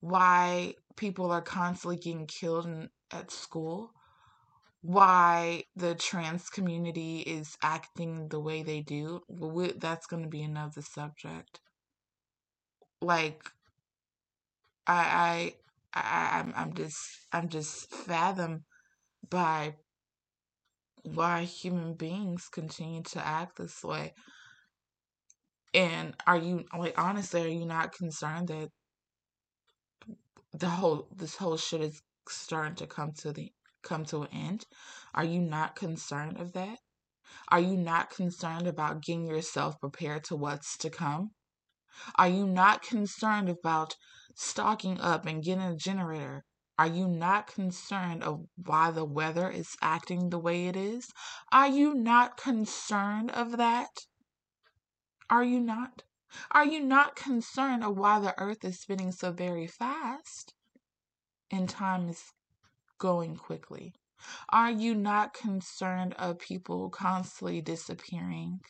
why 0.00 0.74
people 0.96 1.30
are 1.30 1.42
constantly 1.42 1.96
getting 1.96 2.26
killed 2.26 2.66
in, 2.66 2.90
at 3.10 3.30
school, 3.30 3.92
why 4.82 5.64
the 5.76 5.94
trans 5.94 6.48
community 6.50 7.20
is 7.20 7.56
acting 7.62 8.28
the 8.28 8.40
way 8.40 8.62
they 8.62 8.80
do. 8.80 9.20
That's 9.76 10.06
going 10.06 10.22
to 10.22 10.28
be 10.28 10.42
another 10.42 10.82
subject. 10.82 11.60
Like, 13.00 13.42
I, 14.86 15.54
I, 15.94 16.00
I, 16.00 16.40
I'm, 16.40 16.52
I'm 16.56 16.74
just, 16.74 16.98
I'm 17.32 17.48
just 17.48 17.90
fathomed 17.90 18.62
by 19.28 19.76
why 21.02 21.44
human 21.44 21.94
beings 21.94 22.48
continue 22.50 23.02
to 23.02 23.26
act 23.26 23.58
this 23.58 23.82
way. 23.84 24.14
And 25.74 26.14
are 26.26 26.38
you 26.38 26.64
like 26.76 26.98
honestly, 26.98 27.42
are 27.42 27.48
you 27.48 27.66
not 27.66 27.92
concerned 27.92 28.48
that 28.48 28.70
the 30.54 30.70
whole 30.70 31.06
this 31.14 31.36
whole 31.36 31.56
shit 31.58 31.82
is 31.82 32.00
starting 32.28 32.76
to 32.76 32.86
come 32.86 33.12
to 33.12 33.30
the 33.30 33.52
come 33.82 34.06
to 34.06 34.22
an 34.22 34.28
end? 34.32 34.64
Are 35.14 35.22
you 35.24 35.40
not 35.40 35.76
concerned 35.76 36.40
of 36.40 36.54
that? 36.54 36.78
Are 37.48 37.60
you 37.60 37.76
not 37.76 38.10
concerned 38.10 38.66
about 38.66 39.02
getting 39.02 39.26
yourself 39.26 39.80
prepared 39.80 40.24
to 40.24 40.36
what's 40.36 40.76
to 40.78 40.90
come? 40.90 41.32
Are 42.16 42.28
you 42.28 42.46
not 42.46 42.82
concerned 42.82 43.48
about 43.48 43.96
stocking 44.36 45.00
up 45.00 45.26
and 45.26 45.44
getting 45.44 45.62
a 45.64 45.76
generator 45.76 46.44
Are 46.78 46.88
you 46.88 47.08
not 47.08 47.46
concerned 47.46 48.24
of 48.24 48.46
why 48.56 48.90
the 48.90 49.04
weather 49.04 49.50
is 49.50 49.76
acting 49.82 50.30
the 50.30 50.38
way 50.38 50.66
it 50.66 50.76
is? 50.76 51.08
Are 51.52 51.68
you 51.68 51.94
not 51.94 52.36
concerned 52.36 53.30
of 53.32 53.58
that? 53.58 53.90
Are 55.30 55.44
you 55.44 55.60
not? 55.60 56.02
Are 56.50 56.66
you 56.66 56.80
not 56.80 57.16
concerned 57.16 57.84
of 57.84 57.96
why 57.96 58.18
the 58.20 58.38
earth 58.38 58.64
is 58.64 58.80
spinning 58.80 59.12
so 59.12 59.32
very 59.32 59.66
fast 59.66 60.54
and 61.50 61.68
time 61.68 62.08
is 62.08 62.32
going 62.98 63.36
quickly? 63.36 63.94
Are 64.48 64.70
you 64.70 64.94
not 64.94 65.34
concerned 65.34 66.14
of 66.14 66.38
people 66.38 66.90
constantly 66.90 67.60
disappearing 67.60 68.60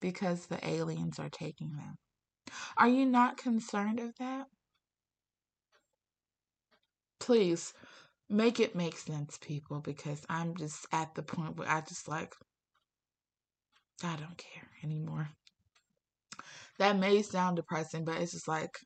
because 0.00 0.46
the 0.46 0.66
aliens 0.66 1.18
are 1.18 1.30
taking 1.30 1.76
them? 1.76 1.96
Are 2.76 2.88
you 2.88 3.06
not 3.06 3.36
concerned 3.36 4.00
of 4.00 4.14
that? 4.18 4.46
Please 7.20 7.72
make 8.28 8.58
it 8.58 8.74
make 8.74 8.96
sense, 8.96 9.38
people, 9.38 9.80
because 9.80 10.24
I'm 10.28 10.56
just 10.56 10.86
at 10.92 11.14
the 11.14 11.22
point 11.22 11.56
where 11.56 11.68
I 11.68 11.82
just 11.82 12.08
like, 12.08 12.34
I 14.02 14.16
don't 14.16 14.36
care 14.36 14.68
anymore. 14.82 15.28
That 16.78 16.98
may 16.98 17.22
sound 17.22 17.56
depressing, 17.56 18.04
but 18.04 18.16
it's 18.16 18.32
just 18.32 18.48
like, 18.48 18.78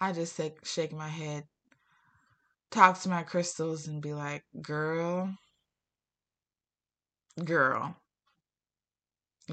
I 0.00 0.12
just 0.12 0.40
shake, 0.64 0.92
my 0.92 1.08
head, 1.08 1.44
talk 2.70 3.00
to 3.00 3.08
my 3.08 3.22
crystals, 3.22 3.86
and 3.86 4.02
be 4.02 4.12
like, 4.12 4.42
girl, 4.60 5.34
girl, 7.42 7.96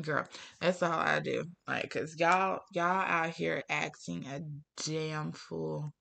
girl. 0.02 0.26
That's 0.60 0.84
all 0.84 0.92
I 0.92 1.20
do. 1.20 1.46
Like, 1.68 1.90
cause 1.92 2.16
y'all, 2.18 2.62
y'all 2.74 3.06
out 3.06 3.30
here 3.30 3.64
acting 3.70 4.26
a 4.26 4.42
damn 4.84 5.32
fool. 5.32 5.94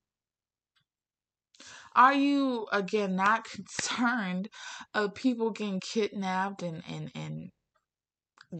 Are 1.95 2.13
you 2.13 2.67
again 2.71 3.15
not 3.15 3.45
concerned 3.49 4.49
of 4.93 5.15
people 5.15 5.51
getting 5.51 5.79
kidnapped 5.79 6.63
and 6.63 6.83
and 6.89 7.11
and 7.15 7.51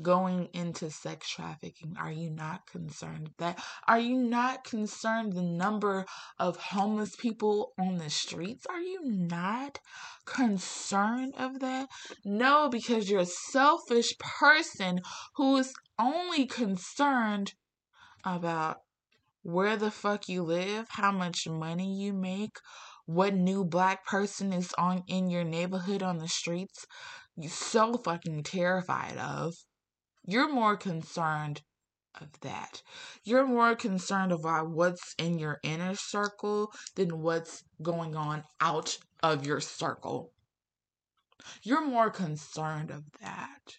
going 0.02 0.50
into 0.54 0.90
sex 0.90 1.30
trafficking? 1.30 1.96
Are 2.00 2.12
you 2.12 2.30
not 2.30 2.66
concerned 2.66 3.30
that? 3.38 3.64
Are 3.88 4.00
you 4.00 4.18
not 4.18 4.64
concerned 4.64 5.34
the 5.34 5.44
number 5.44 6.06
of 6.40 6.58
homeless 6.58 7.16
people 7.16 7.74
on 7.80 7.98
the 7.98 8.10
streets? 8.10 8.66
Are 8.70 8.82
you 8.82 9.02
not 9.04 9.80
concerned 10.26 11.36
of 11.38 11.60
that? 11.60 11.90
No, 12.26 12.70
because 12.70 13.10
you're 13.10 13.22
a 13.22 13.26
selfish 13.26 14.18
person 14.18 15.02
who 15.36 15.58
is 15.58 15.74
only 16.00 16.46
concerned 16.46 17.54
about 18.26 18.78
where 19.44 19.76
the 19.76 19.92
fuck 19.92 20.30
you 20.30 20.42
live, 20.42 20.88
how 20.90 21.12
much 21.12 21.48
money 21.48 21.94
you 21.94 22.14
make, 22.14 22.58
what 23.06 23.36
new 23.36 23.66
black 23.66 24.06
person 24.06 24.54
is 24.54 24.74
on 24.78 25.04
in 25.08 25.30
your 25.30 25.44
neighborhood 25.44 26.02
on 26.02 26.18
the 26.20 26.28
streets 26.30 26.86
you're 27.36 27.50
so 27.50 27.98
fucking 27.98 28.44
terrified 28.44 29.18
of. 29.18 29.56
You're 30.26 30.52
more 30.52 30.78
concerned 30.78 31.62
of 32.22 32.30
that. 32.42 32.82
You're 33.24 33.46
more 33.46 33.76
concerned 33.76 34.32
about 34.32 34.70
what's 34.70 35.16
in 35.18 35.38
your 35.38 35.60
inner 35.64 35.96
circle 35.96 36.72
than 36.96 37.22
what's 37.22 37.64
going 37.82 38.16
on 38.16 38.44
out 38.62 38.98
of 39.22 39.46
your 39.46 39.60
circle. 39.60 40.32
You're 41.62 41.86
more 41.86 42.10
concerned 42.10 42.90
of 42.90 43.04
that. 43.20 43.76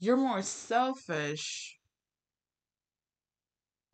You're 0.00 0.16
more 0.16 0.42
selfish 0.42 1.78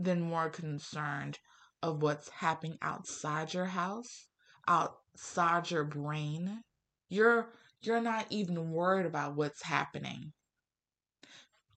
than 0.00 0.22
more 0.22 0.48
concerned 0.48 1.38
of 1.82 2.00
what's 2.00 2.28
happening 2.30 2.78
outside 2.80 3.52
your 3.52 3.66
house, 3.66 4.28
outside 4.66 5.70
your 5.70 5.84
brain. 5.84 6.62
You're 7.08 7.52
you're 7.82 8.00
not 8.00 8.26
even 8.30 8.70
worried 8.70 9.04
about 9.04 9.36
what's 9.36 9.62
happening. 9.62 10.32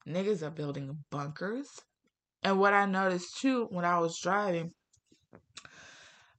Niggas 0.08 0.42
are 0.42 0.50
building 0.50 1.04
bunkers. 1.10 1.68
And 2.42 2.58
what 2.58 2.72
I 2.72 2.86
noticed 2.86 3.38
too 3.40 3.66
when 3.70 3.84
I 3.84 3.98
was 3.98 4.18
driving, 4.20 4.72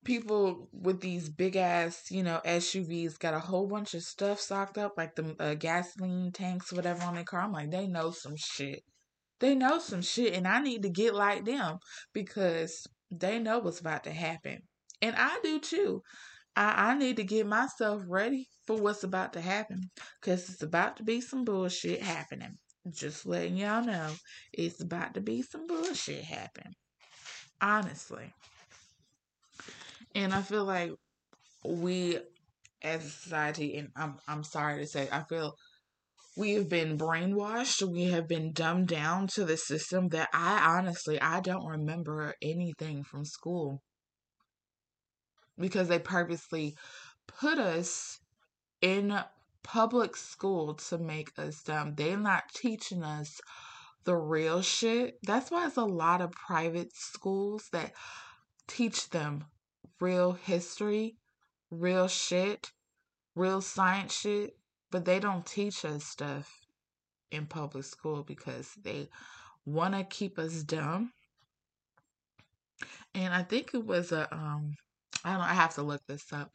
people 0.04 0.70
with 0.72 1.02
these 1.02 1.30
big 1.30 1.56
ass, 1.56 2.06
you 2.10 2.24
know, 2.24 2.42
SUVs 2.46 3.20
got 3.20 3.34
a 3.34 3.40
whole 3.40 3.68
bunch 3.68 3.94
of 3.94 4.02
stuff 4.02 4.40
stocked 4.40 4.78
up, 4.78 4.94
like 4.98 5.16
the 5.16 5.36
uh, 5.40 5.54
gasoline 5.56 6.32
tanks, 6.32 6.74
whatever 6.74 7.04
on 7.04 7.16
their 7.16 7.24
car. 7.24 7.42
I'm 7.42 7.52
like, 7.52 7.72
they 7.72 7.88
know 7.88 8.12
some 8.12 8.36
shit. 8.38 8.82
They 9.40 9.56
know 9.56 9.80
some 9.80 10.02
shit, 10.02 10.34
and 10.34 10.48
I 10.48 10.62
need 10.62 10.84
to 10.84 10.90
get 10.90 11.16
like 11.16 11.46
them 11.46 11.78
because 12.14 12.88
they 13.12 13.40
know 13.40 13.60
what's 13.60 13.80
about 13.80 14.04
to 14.06 14.12
happen. 14.12 14.60
And 15.02 15.16
I 15.18 15.40
do 15.44 15.60
too. 15.60 16.02
I, 16.56 16.92
I 16.92 16.98
need 16.98 17.18
to 17.18 17.24
get 17.24 17.48
myself 17.48 18.02
ready 18.08 18.48
for 18.68 18.78
what's 18.82 19.04
about 19.04 19.34
to 19.34 19.42
happen 19.42 19.92
because 20.20 20.50
it's 20.50 20.64
about 20.64 20.98
to 20.98 21.04
be 21.04 21.22
some 21.22 21.46
bullshit 21.46 22.02
happening. 22.02 22.58
Just 22.92 23.26
letting 23.26 23.58
y'all 23.58 23.84
know 23.84 24.12
it's 24.54 24.82
about 24.82 25.14
to 25.16 25.22
be 25.22 25.42
some 25.42 25.68
bullshit 25.68 26.24
happen. 26.24 26.74
Honestly. 27.62 28.34
And 30.16 30.34
I 30.34 30.42
feel 30.42 30.66
like 30.66 30.92
we 31.64 32.20
as 32.82 33.06
a 33.06 33.10
society, 33.10 33.78
and 33.78 33.90
I'm 33.96 34.16
I'm 34.28 34.44
sorry 34.44 34.80
to 34.80 34.88
say, 34.88 35.10
I 35.12 35.24
feel 35.24 35.54
we 36.38 36.54
have 36.54 36.70
been 36.70 36.98
brainwashed 36.98 37.82
we 37.84 38.06
have 38.06 38.28
been 38.28 38.54
dumbed 38.54 38.88
down 38.88 39.28
to 39.28 39.44
the 39.44 39.58
system 39.58 40.08
that 40.08 40.30
i 40.34 40.78
honestly 40.78 41.20
i 41.20 41.42
don't 41.42 41.66
remember 41.66 42.34
anything 42.42 43.04
from 43.04 43.26
school 43.26 43.82
because 45.58 45.90
they 45.90 46.00
purposely 46.00 46.76
put 47.28 47.58
us 47.58 48.20
in 48.82 49.20
public 49.64 50.16
school 50.16 50.74
to 50.74 50.98
make 50.98 51.38
us 51.38 51.64
dumb 51.64 51.94
they're 51.96 52.18
not 52.18 52.50
teaching 52.54 53.04
us 53.04 53.40
the 54.06 54.16
real 54.16 54.62
shit 54.62 55.20
that's 55.24 55.52
why 55.52 55.66
it's 55.66 55.78
a 55.78 55.84
lot 55.84 56.22
of 56.22 56.32
private 56.32 56.96
schools 56.96 57.70
that 57.72 57.92
teach 58.68 59.10
them 59.10 59.44
real 60.00 60.32
history 60.32 61.16
real 61.70 62.08
shit 62.08 62.72
real 63.36 63.62
science 63.62 64.14
shit 64.14 64.56
but 64.92 65.06
they 65.06 65.20
don't 65.20 65.46
teach 65.46 65.86
us 65.86 66.04
stuff 66.04 66.60
in 67.32 67.46
public 67.46 67.84
school 67.84 68.24
because 68.24 68.74
they 68.82 69.10
want 69.66 69.94
to 69.94 70.04
keep 70.04 70.40
us 70.40 70.64
dumb. 70.64 71.12
And 73.14 73.34
I 73.34 73.44
think 73.44 73.72
it 73.74 73.86
was 73.86 74.12
a 74.12 74.34
um 74.34 74.76
I 75.24 75.34
don't 75.34 75.42
I 75.42 75.54
have 75.54 75.76
to 75.76 75.84
look 75.84 76.02
this 76.08 76.32
up. 76.32 76.52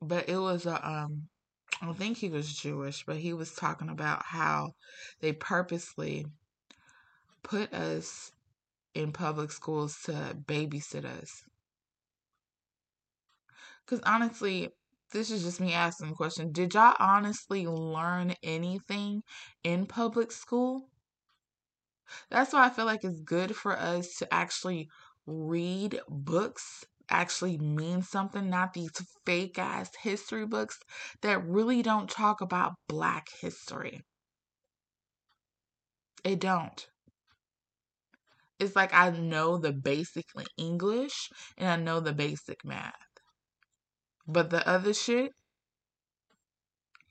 But 0.00 0.28
it 0.28 0.38
was 0.38 0.66
a 0.66 0.88
um 0.88 1.28
I 1.80 1.86
don't 1.86 1.96
think 1.96 2.18
he 2.18 2.28
was 2.28 2.52
Jewish, 2.52 3.04
but 3.04 3.16
he 3.16 3.32
was 3.32 3.54
talking 3.54 3.88
about 3.88 4.24
how 4.24 4.72
they 5.20 5.32
purposely 5.32 6.26
put 7.42 7.72
us 7.72 8.32
in 8.94 9.12
public 9.12 9.52
schools 9.52 10.00
to 10.02 10.36
babysit 10.46 11.04
us. 11.04 11.44
Because 13.84 14.00
honestly, 14.04 14.70
this 15.12 15.30
is 15.30 15.44
just 15.44 15.60
me 15.60 15.72
asking 15.72 16.10
a 16.10 16.14
question. 16.14 16.52
Did 16.52 16.74
y'all 16.74 16.96
honestly 16.98 17.66
learn 17.66 18.34
anything 18.42 19.22
in 19.62 19.86
public 19.86 20.32
school? 20.32 20.88
That's 22.30 22.52
why 22.52 22.66
I 22.66 22.70
feel 22.70 22.86
like 22.86 23.04
it's 23.04 23.20
good 23.20 23.54
for 23.54 23.76
us 23.78 24.16
to 24.16 24.34
actually 24.34 24.88
read 25.26 26.00
books 26.08 26.84
actually 27.10 27.58
mean 27.58 28.02
something, 28.02 28.48
not 28.50 28.74
these 28.74 28.90
fake 29.26 29.58
ass 29.58 29.94
history 29.96 30.46
books 30.46 30.78
that 31.22 31.44
really 31.46 31.82
don't 31.82 32.10
talk 32.10 32.40
about 32.40 32.74
black 32.88 33.28
history. 33.40 34.02
It 36.22 36.38
don't. 36.38 36.88
It's 38.60 38.76
like 38.76 38.94
I 38.94 39.10
know 39.10 39.58
the 39.58 39.72
basic 39.72 40.26
English 40.56 41.28
and 41.56 41.68
I 41.68 41.74
know 41.76 41.98
the 41.98 42.12
basic 42.12 42.64
math. 42.64 42.94
But 44.28 44.50
the 44.50 44.64
other 44.64 44.94
shit, 44.94 45.34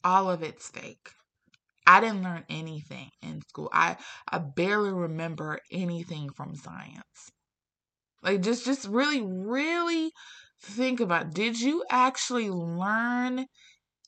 all 0.03 0.27
of 0.29 0.41
it's 0.41 0.69
fake. 0.69 1.11
I 1.87 2.01
didn't 2.01 2.23
learn 2.23 2.45
anything 2.49 3.11
in 3.21 3.41
school. 3.43 3.69
I 3.73 3.97
I 4.29 4.39
barely 4.39 4.93
remember 4.93 5.59
anything 5.71 6.31
from 6.31 6.55
science. 6.55 7.31
Like 8.27 8.41
just 8.41 8.65
just 8.65 8.85
really 8.89 9.21
really 9.21 10.11
think 10.61 10.99
about 10.99 11.33
did 11.33 11.61
you 11.61 11.85
actually 11.89 12.49
learn 12.49 13.45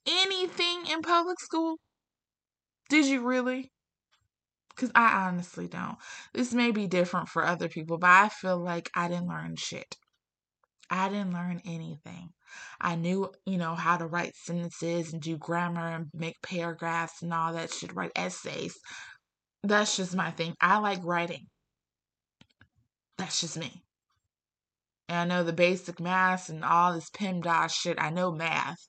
anything 0.06 0.88
in 0.92 1.02
public 1.02 1.40
school? 1.40 1.78
Did 2.90 3.06
you 3.06 3.26
really? 3.26 3.72
Cuz 4.76 4.92
I 4.94 5.26
honestly 5.26 5.70
don't. 5.70 5.98
This 6.34 6.54
may 6.54 6.72
be 6.72 6.86
different 6.86 7.30
for 7.30 7.46
other 7.46 7.70
people, 7.70 7.98
but 7.98 8.10
I 8.10 8.28
feel 8.28 8.58
like 8.58 8.90
I 8.94 9.08
didn't 9.08 9.30
learn 9.30 9.56
shit. 9.56 9.96
I 10.90 11.08
didn't 11.08 11.34
learn 11.34 11.62
anything. 11.64 12.34
I 12.82 12.96
knew, 12.96 13.32
you 13.46 13.58
know, 13.58 13.76
how 13.76 13.96
to 13.96 14.06
write 14.06 14.36
sentences 14.36 15.14
and 15.14 15.22
do 15.22 15.38
grammar 15.38 15.88
and 15.88 16.08
make 16.14 16.42
paragraphs 16.42 17.22
and 17.22 17.34
all 17.34 17.54
that 17.54 17.72
shit, 17.72 17.96
write 17.96 18.12
essays. 18.18 18.78
That's 19.64 19.96
just 19.96 20.14
my 20.14 20.32
thing. 20.32 20.56
I 20.60 20.80
like 20.80 21.06
writing. 21.06 21.48
That's 23.18 23.40
just 23.40 23.58
me. 23.58 23.86
And 25.10 25.18
I 25.18 25.26
know 25.26 25.44
the 25.44 25.54
basic 25.54 26.00
math 26.00 26.50
and 26.50 26.64
all 26.64 26.94
this 26.94 27.10
PEMDAS 27.10 27.74
shit. 27.74 28.00
I 28.00 28.12
know 28.12 28.32
math. 28.32 28.88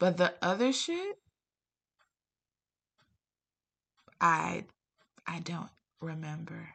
But 0.00 0.16
the 0.16 0.34
other 0.42 0.72
shit, 0.72 1.16
I 4.20 4.64
I 5.24 5.38
don't 5.38 5.70
remember. 6.00 6.70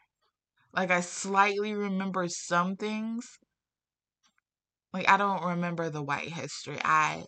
Like 0.74 0.90
I 0.90 1.02
slightly 1.02 1.74
remember 1.74 2.30
some 2.30 2.78
things. 2.78 3.40
Like 4.94 5.10
I 5.10 5.18
don't 5.18 5.44
remember 5.44 5.90
the 5.90 6.02
white 6.02 6.30
history. 6.30 6.78
I 6.82 7.26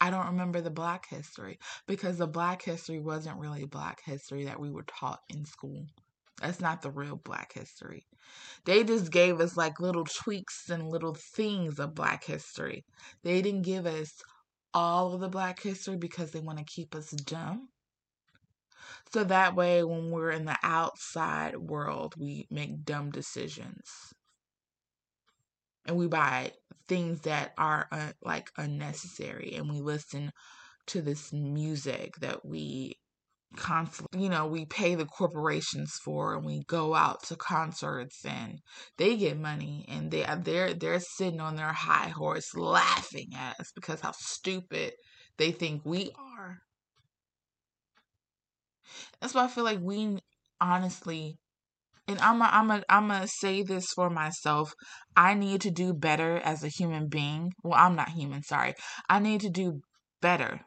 I 0.00 0.08
don't 0.08 0.26
remember 0.26 0.62
the 0.62 0.70
black 0.70 1.06
history 1.06 1.58
because 1.86 2.16
the 2.16 2.26
black 2.26 2.62
history 2.62 2.98
wasn't 2.98 3.40
really 3.40 3.66
black 3.66 4.00
history 4.02 4.46
that 4.46 4.58
we 4.58 4.70
were 4.70 4.84
taught 4.84 5.20
in 5.28 5.44
school. 5.44 5.86
That's 6.40 6.60
not 6.60 6.82
the 6.82 6.90
real 6.90 7.16
black 7.16 7.52
history. 7.52 8.06
They 8.64 8.84
just 8.84 9.10
gave 9.10 9.40
us 9.40 9.56
like 9.56 9.80
little 9.80 10.04
tweaks 10.04 10.68
and 10.68 10.88
little 10.88 11.14
things 11.14 11.78
of 11.78 11.94
black 11.94 12.24
history. 12.24 12.84
They 13.22 13.40
didn't 13.40 13.62
give 13.62 13.86
us 13.86 14.12
all 14.72 15.14
of 15.14 15.20
the 15.20 15.28
black 15.28 15.60
history 15.60 15.96
because 15.96 16.32
they 16.32 16.40
want 16.40 16.58
to 16.58 16.64
keep 16.64 16.94
us 16.94 17.10
dumb. 17.10 17.68
So 19.12 19.22
that 19.24 19.54
way, 19.54 19.84
when 19.84 20.10
we're 20.10 20.32
in 20.32 20.44
the 20.44 20.58
outside 20.62 21.56
world, 21.56 22.14
we 22.18 22.46
make 22.50 22.84
dumb 22.84 23.10
decisions. 23.10 24.12
And 25.86 25.96
we 25.96 26.08
buy 26.08 26.52
things 26.88 27.20
that 27.20 27.52
are 27.56 27.86
uh, 27.92 28.12
like 28.22 28.50
unnecessary. 28.56 29.54
And 29.56 29.70
we 29.70 29.80
listen 29.80 30.32
to 30.86 31.00
this 31.00 31.32
music 31.32 32.16
that 32.20 32.44
we 32.44 32.98
constantly, 33.54 34.22
you 34.22 34.28
know, 34.28 34.46
we 34.46 34.66
pay 34.66 34.94
the 34.94 35.06
corporations 35.06 35.92
for 36.04 36.34
and 36.34 36.44
we 36.44 36.62
go 36.66 36.94
out 36.94 37.22
to 37.24 37.36
concerts 37.36 38.24
and 38.24 38.60
they 38.98 39.16
get 39.16 39.38
money 39.38 39.84
and 39.88 40.10
they 40.10 40.24
uh, 40.24 40.36
they're 40.36 40.74
they're 40.74 41.00
sitting 41.00 41.40
on 41.40 41.56
their 41.56 41.72
high 41.72 42.08
horse 42.08 42.54
laughing 42.54 43.30
at 43.36 43.58
us 43.60 43.70
because 43.74 44.00
how 44.00 44.12
stupid 44.12 44.92
they 45.38 45.52
think 45.52 45.82
we 45.84 46.12
are. 46.16 46.58
That's 49.20 49.34
why 49.34 49.44
I 49.44 49.48
feel 49.48 49.64
like 49.64 49.80
we 49.80 50.18
honestly 50.60 51.38
and 52.06 52.18
I'm 52.20 52.42
a, 52.42 52.48
I'm 52.52 52.70
a, 52.70 52.82
I'm 52.88 53.08
gonna 53.08 53.26
say 53.26 53.62
this 53.62 53.86
for 53.94 54.10
myself. 54.10 54.74
I 55.16 55.34
need 55.34 55.62
to 55.62 55.70
do 55.70 55.94
better 55.94 56.36
as 56.36 56.62
a 56.62 56.68
human 56.68 57.08
being. 57.08 57.52
Well, 57.62 57.78
I'm 57.78 57.96
not 57.96 58.10
human, 58.10 58.42
sorry. 58.42 58.74
I 59.08 59.20
need 59.20 59.40
to 59.40 59.50
do 59.50 59.80
better. 60.20 60.60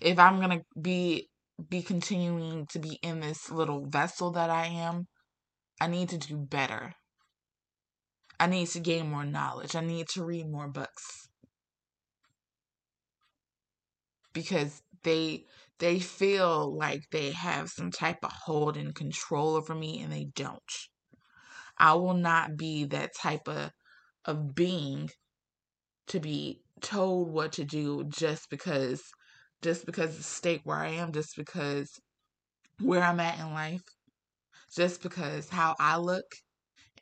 If 0.00 0.18
I'm 0.18 0.40
gonna 0.40 0.62
be 0.80 1.28
be 1.68 1.82
continuing 1.82 2.66
to 2.68 2.78
be 2.78 2.98
in 3.02 3.20
this 3.20 3.50
little 3.50 3.86
vessel 3.86 4.30
that 4.32 4.50
I 4.50 4.66
am, 4.66 5.06
I 5.80 5.88
need 5.88 6.08
to 6.10 6.18
do 6.18 6.36
better. 6.38 6.94
I 8.38 8.46
need 8.46 8.68
to 8.68 8.80
gain 8.80 9.10
more 9.10 9.24
knowledge. 9.24 9.76
I 9.76 9.80
need 9.80 10.08
to 10.10 10.24
read 10.24 10.50
more 10.50 10.68
books. 10.68 11.28
Because 14.32 14.82
they 15.02 15.44
they 15.78 15.98
feel 15.98 16.76
like 16.76 17.02
they 17.10 17.32
have 17.32 17.70
some 17.70 17.90
type 17.90 18.18
of 18.22 18.32
hold 18.32 18.76
and 18.76 18.94
control 18.94 19.56
over 19.56 19.74
me 19.74 20.00
and 20.00 20.12
they 20.12 20.26
don't. 20.34 20.62
I 21.78 21.94
will 21.94 22.14
not 22.14 22.56
be 22.56 22.84
that 22.86 23.10
type 23.14 23.48
of 23.48 23.72
of 24.24 24.54
being 24.54 25.10
to 26.08 26.20
be 26.20 26.60
told 26.80 27.30
what 27.30 27.52
to 27.52 27.64
do 27.64 28.04
just 28.04 28.50
because 28.50 29.02
just 29.62 29.86
because 29.86 30.16
the 30.16 30.22
state 30.22 30.60
where 30.64 30.76
I 30.76 30.88
am, 30.88 31.12
just 31.12 31.36
because 31.36 32.00
where 32.80 33.02
I'm 33.02 33.20
at 33.20 33.38
in 33.38 33.52
life, 33.52 33.82
just 34.74 35.02
because 35.02 35.48
how 35.48 35.76
I 35.78 35.96
look 35.96 36.34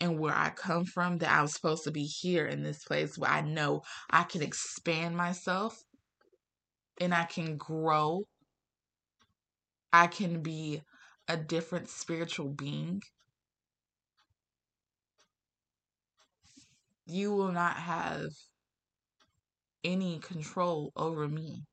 and 0.01 0.19
where 0.19 0.35
I 0.35 0.51
come 0.51 0.85
from 0.85 1.19
that 1.19 1.31
I 1.31 1.43
was 1.43 1.55
supposed 1.55 1.85
to 1.85 1.91
be 1.91 2.05
here 2.05 2.47
in 2.47 2.63
this 2.63 2.85
place 2.85 3.19
where 3.19 3.31
I 3.31 3.41
know 3.43 3.83
I 4.11 4.23
can 4.25 4.43
expand 4.43 5.17
myself 5.17 5.83
and 7.01 7.15
I 7.15 7.25
can 7.25 7.57
grow 7.57 8.25
I 9.93 10.07
can 10.07 10.43
be 10.43 10.83
a 11.29 11.37
different 11.37 11.89
spiritual 11.89 12.51
being, 12.51 13.03
you 17.07 17.33
will 17.33 17.53
not 17.53 17.77
have 17.77 18.29
any 19.83 20.19
control 20.19 20.93
over 20.95 21.27
me. 21.27 21.65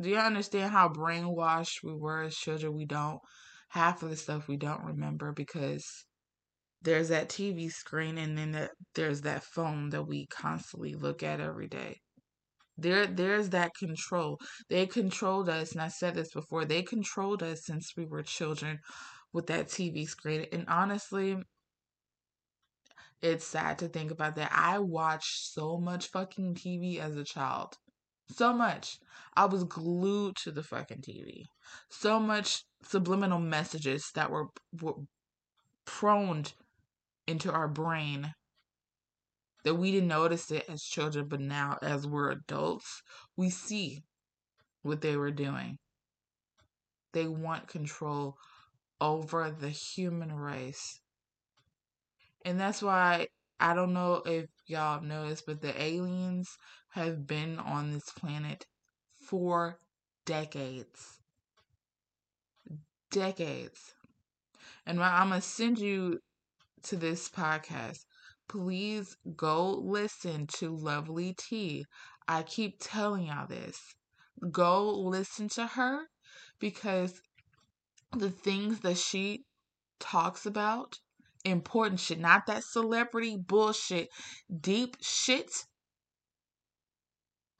Do 0.00 0.08
you 0.08 0.16
understand 0.18 0.72
how 0.72 0.88
brainwashed 0.88 1.82
we 1.82 1.94
were 1.94 2.22
as 2.22 2.36
children? 2.36 2.74
We 2.74 2.84
don't. 2.86 3.20
Half 3.68 4.02
of 4.02 4.10
the 4.10 4.16
stuff 4.16 4.48
we 4.48 4.56
don't 4.56 4.84
remember 4.84 5.32
because 5.32 6.04
there's 6.82 7.08
that 7.10 7.28
TV 7.28 7.68
screen 7.70 8.18
and 8.18 8.38
then 8.38 8.68
there's 8.94 9.22
that 9.22 9.44
phone 9.44 9.90
that 9.90 10.04
we 10.04 10.26
constantly 10.28 10.94
look 10.94 11.22
at 11.22 11.40
every 11.40 11.68
day. 11.68 12.00
There, 12.78 13.06
there's 13.06 13.50
that 13.50 13.74
control. 13.74 14.38
They 14.68 14.86
controlled 14.86 15.48
us, 15.48 15.72
and 15.72 15.82
I 15.82 15.88
said 15.88 16.14
this 16.14 16.32
before. 16.32 16.64
They 16.64 16.82
controlled 16.82 17.42
us 17.42 17.64
since 17.66 17.92
we 17.96 18.06
were 18.06 18.22
children 18.22 18.80
with 19.32 19.46
that 19.48 19.68
TV 19.68 20.06
screen. 20.06 20.46
And 20.52 20.66
honestly, 20.68 21.38
it's 23.20 23.46
sad 23.46 23.78
to 23.78 23.88
think 23.88 24.10
about 24.10 24.36
that. 24.36 24.50
I 24.54 24.78
watched 24.78 25.52
so 25.52 25.78
much 25.78 26.08
fucking 26.08 26.54
TV 26.54 26.98
as 26.98 27.14
a 27.16 27.24
child. 27.24 27.76
So 28.28 28.52
much. 28.52 28.98
I 29.36 29.44
was 29.44 29.64
glued 29.64 30.36
to 30.44 30.50
the 30.50 30.62
fucking 30.62 31.02
TV. 31.02 31.44
So 31.90 32.18
much 32.18 32.64
subliminal 32.82 33.38
messages 33.38 34.10
that 34.14 34.30
were, 34.30 34.46
were 34.80 34.94
prone 35.84 36.44
into 37.26 37.52
our 37.52 37.68
brain 37.68 38.32
that 39.64 39.74
we 39.74 39.90
didn't 39.90 40.08
notice 40.08 40.50
it 40.50 40.64
as 40.68 40.82
children, 40.82 41.26
but 41.28 41.40
now 41.40 41.76
as 41.82 42.06
we're 42.06 42.30
adults, 42.30 43.02
we 43.36 43.50
see 43.50 44.04
what 44.82 45.00
they 45.00 45.16
were 45.16 45.32
doing. 45.32 45.76
They 47.12 47.26
want 47.26 47.66
control 47.66 48.36
over 49.00 49.50
the 49.50 49.70
human 49.70 50.32
race. 50.32 51.00
And 52.44 52.60
that's 52.60 52.80
why 52.80 53.26
I 53.58 53.74
don't 53.74 53.92
know 53.92 54.22
if 54.24 54.46
y'all 54.66 55.02
noticed, 55.02 55.46
but 55.46 55.60
the 55.60 55.80
aliens 55.82 56.48
have 56.96 57.26
been 57.26 57.58
on 57.58 57.92
this 57.92 58.10
planet 58.10 58.66
for 59.28 59.78
decades. 60.24 61.20
Decades. 63.10 63.94
And 64.84 64.98
while 64.98 65.12
I'm 65.14 65.28
going 65.28 65.40
to 65.40 65.46
send 65.46 65.78
you 65.78 66.18
to 66.82 66.96
this 66.96 67.28
podcast 67.28 68.00
please 68.48 69.16
go 69.36 69.70
listen 69.70 70.46
to 70.46 70.70
Lovelyti. 70.70 71.84
I 72.28 72.42
keep 72.42 72.76
telling 72.80 73.26
y'all 73.26 73.46
this. 73.46 73.78
Go 74.50 74.90
listen 74.92 75.48
to 75.50 75.66
her 75.66 76.02
because 76.58 77.20
the 78.16 78.30
things 78.30 78.80
that 78.80 78.98
she 78.98 79.44
talks 79.98 80.46
about, 80.46 80.98
important 81.44 82.00
shit, 82.00 82.18
not 82.18 82.46
that 82.46 82.64
celebrity 82.64 83.36
bullshit, 83.36 84.08
deep 84.60 84.96
shit 85.00 85.64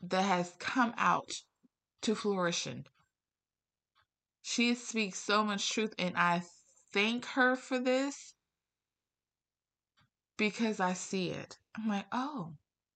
that 0.03 0.23
has 0.23 0.53
come 0.59 0.95
out 0.97 1.31
to 2.03 2.15
flourishing. 2.15 2.85
She 4.43 4.75
speaks 4.75 5.19
so 5.19 5.45
much 5.45 5.71
truth, 5.71 5.95
and 5.99 6.17
I 6.17 6.43
thank 6.93 7.25
her 7.27 7.57
for 7.57 7.79
this 7.79 8.35
because 10.37 10.81
I 10.81 10.93
see 10.93 11.31
it. 11.31 11.59
I'm 11.77 11.89
like, 11.89 12.07
oh, 12.13 12.55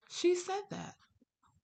she 0.08 0.34
said 0.34 0.62
that. 0.70 0.94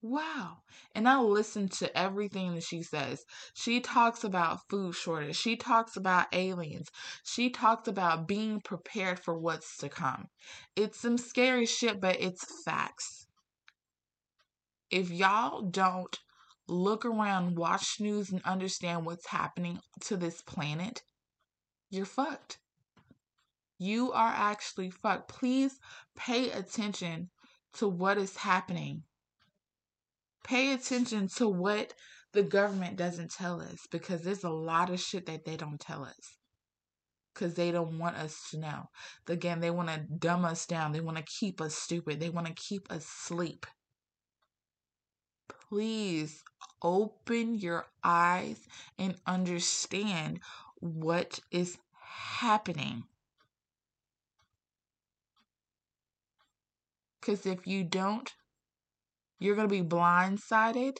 Wow. 0.01 0.57
And 0.93 1.07
I 1.07 1.19
listen 1.19 1.69
to 1.69 1.97
everything 1.97 2.53
that 2.55 2.63
she 2.63 2.83
says. 2.83 3.25
She 3.53 3.79
talks 3.79 4.23
about 4.23 4.67
food 4.69 4.93
shortage. 4.93 5.35
She 5.35 5.55
talks 5.55 5.97
about 5.97 6.27
aliens. 6.33 6.89
She 7.23 7.49
talks 7.49 7.87
about 7.87 8.27
being 8.27 8.61
prepared 8.61 9.19
for 9.19 9.37
what's 9.37 9.77
to 9.77 9.89
come. 9.89 10.27
It's 10.75 10.99
some 10.99 11.17
scary 11.17 11.65
shit, 11.65 11.99
but 11.99 12.21
it's 12.21 12.45
facts. 12.63 13.26
If 14.89 15.09
y'all 15.09 15.61
don't 15.61 16.17
look 16.67 17.05
around, 17.05 17.57
watch 17.57 17.99
news, 17.99 18.31
and 18.31 18.41
understand 18.43 19.05
what's 19.05 19.27
happening 19.27 19.79
to 20.01 20.17
this 20.17 20.41
planet, 20.41 21.01
you're 21.89 22.05
fucked 22.05 22.59
you 23.79 24.11
are 24.11 24.33
actually 24.35 24.89
fucked. 24.89 25.29
Please 25.29 25.79
pay 26.15 26.51
attention 26.51 27.29
to 27.73 27.87
what 27.87 28.17
is 28.17 28.35
happening. 28.35 29.03
Pay 30.43 30.73
attention 30.73 31.27
to 31.35 31.47
what 31.47 31.93
the 32.33 32.43
government 32.43 32.97
doesn't 32.97 33.31
tell 33.31 33.61
us 33.61 33.79
because 33.91 34.21
there's 34.21 34.43
a 34.43 34.49
lot 34.49 34.89
of 34.89 34.99
shit 34.99 35.25
that 35.27 35.45
they 35.45 35.57
don't 35.57 35.79
tell 35.79 36.03
us 36.03 36.37
because 37.33 37.53
they 37.53 37.71
don't 37.71 37.99
want 37.99 38.15
us 38.15 38.49
to 38.49 38.59
know. 38.59 38.89
Again, 39.27 39.59
they 39.59 39.69
want 39.69 39.89
to 39.89 40.05
dumb 40.17 40.45
us 40.45 40.65
down. 40.65 40.91
They 40.91 41.01
want 41.01 41.17
to 41.17 41.23
keep 41.23 41.61
us 41.61 41.75
stupid. 41.75 42.19
They 42.19 42.29
want 42.29 42.47
to 42.47 42.53
keep 42.53 42.91
us 42.91 43.03
asleep 43.03 43.65
please 45.69 46.43
open 46.81 47.55
your 47.55 47.85
eyes 48.03 48.59
and 48.97 49.15
understand 49.25 50.39
what 50.79 51.39
is 51.51 51.77
happening. 52.01 53.03
Because 57.19 57.45
if 57.45 57.67
you 57.67 57.83
don't, 57.83 58.31
you're 59.39 59.55
going 59.55 59.67
to 59.67 59.83
be 59.83 59.87
blindsided. 59.87 60.97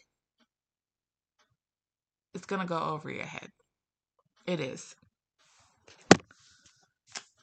It's 2.34 2.46
going 2.46 2.62
to 2.62 2.68
go 2.68 2.78
over 2.78 3.10
your 3.10 3.26
head. 3.26 3.50
It 4.46 4.60
is. 4.60 4.96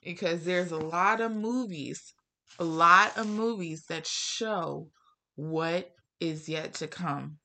Because 0.03 0.45
there's 0.45 0.71
a 0.71 0.77
lot 0.77 1.21
of 1.21 1.35
movies, 1.35 2.13
a 2.59 2.65
lot 2.65 3.17
of 3.17 3.27
movies 3.27 3.87
that 3.89 4.07
show 4.07 4.91
what 5.35 5.91
is 6.25 6.49
yet 6.49 6.75
to 6.75 6.87
come. 6.87 7.39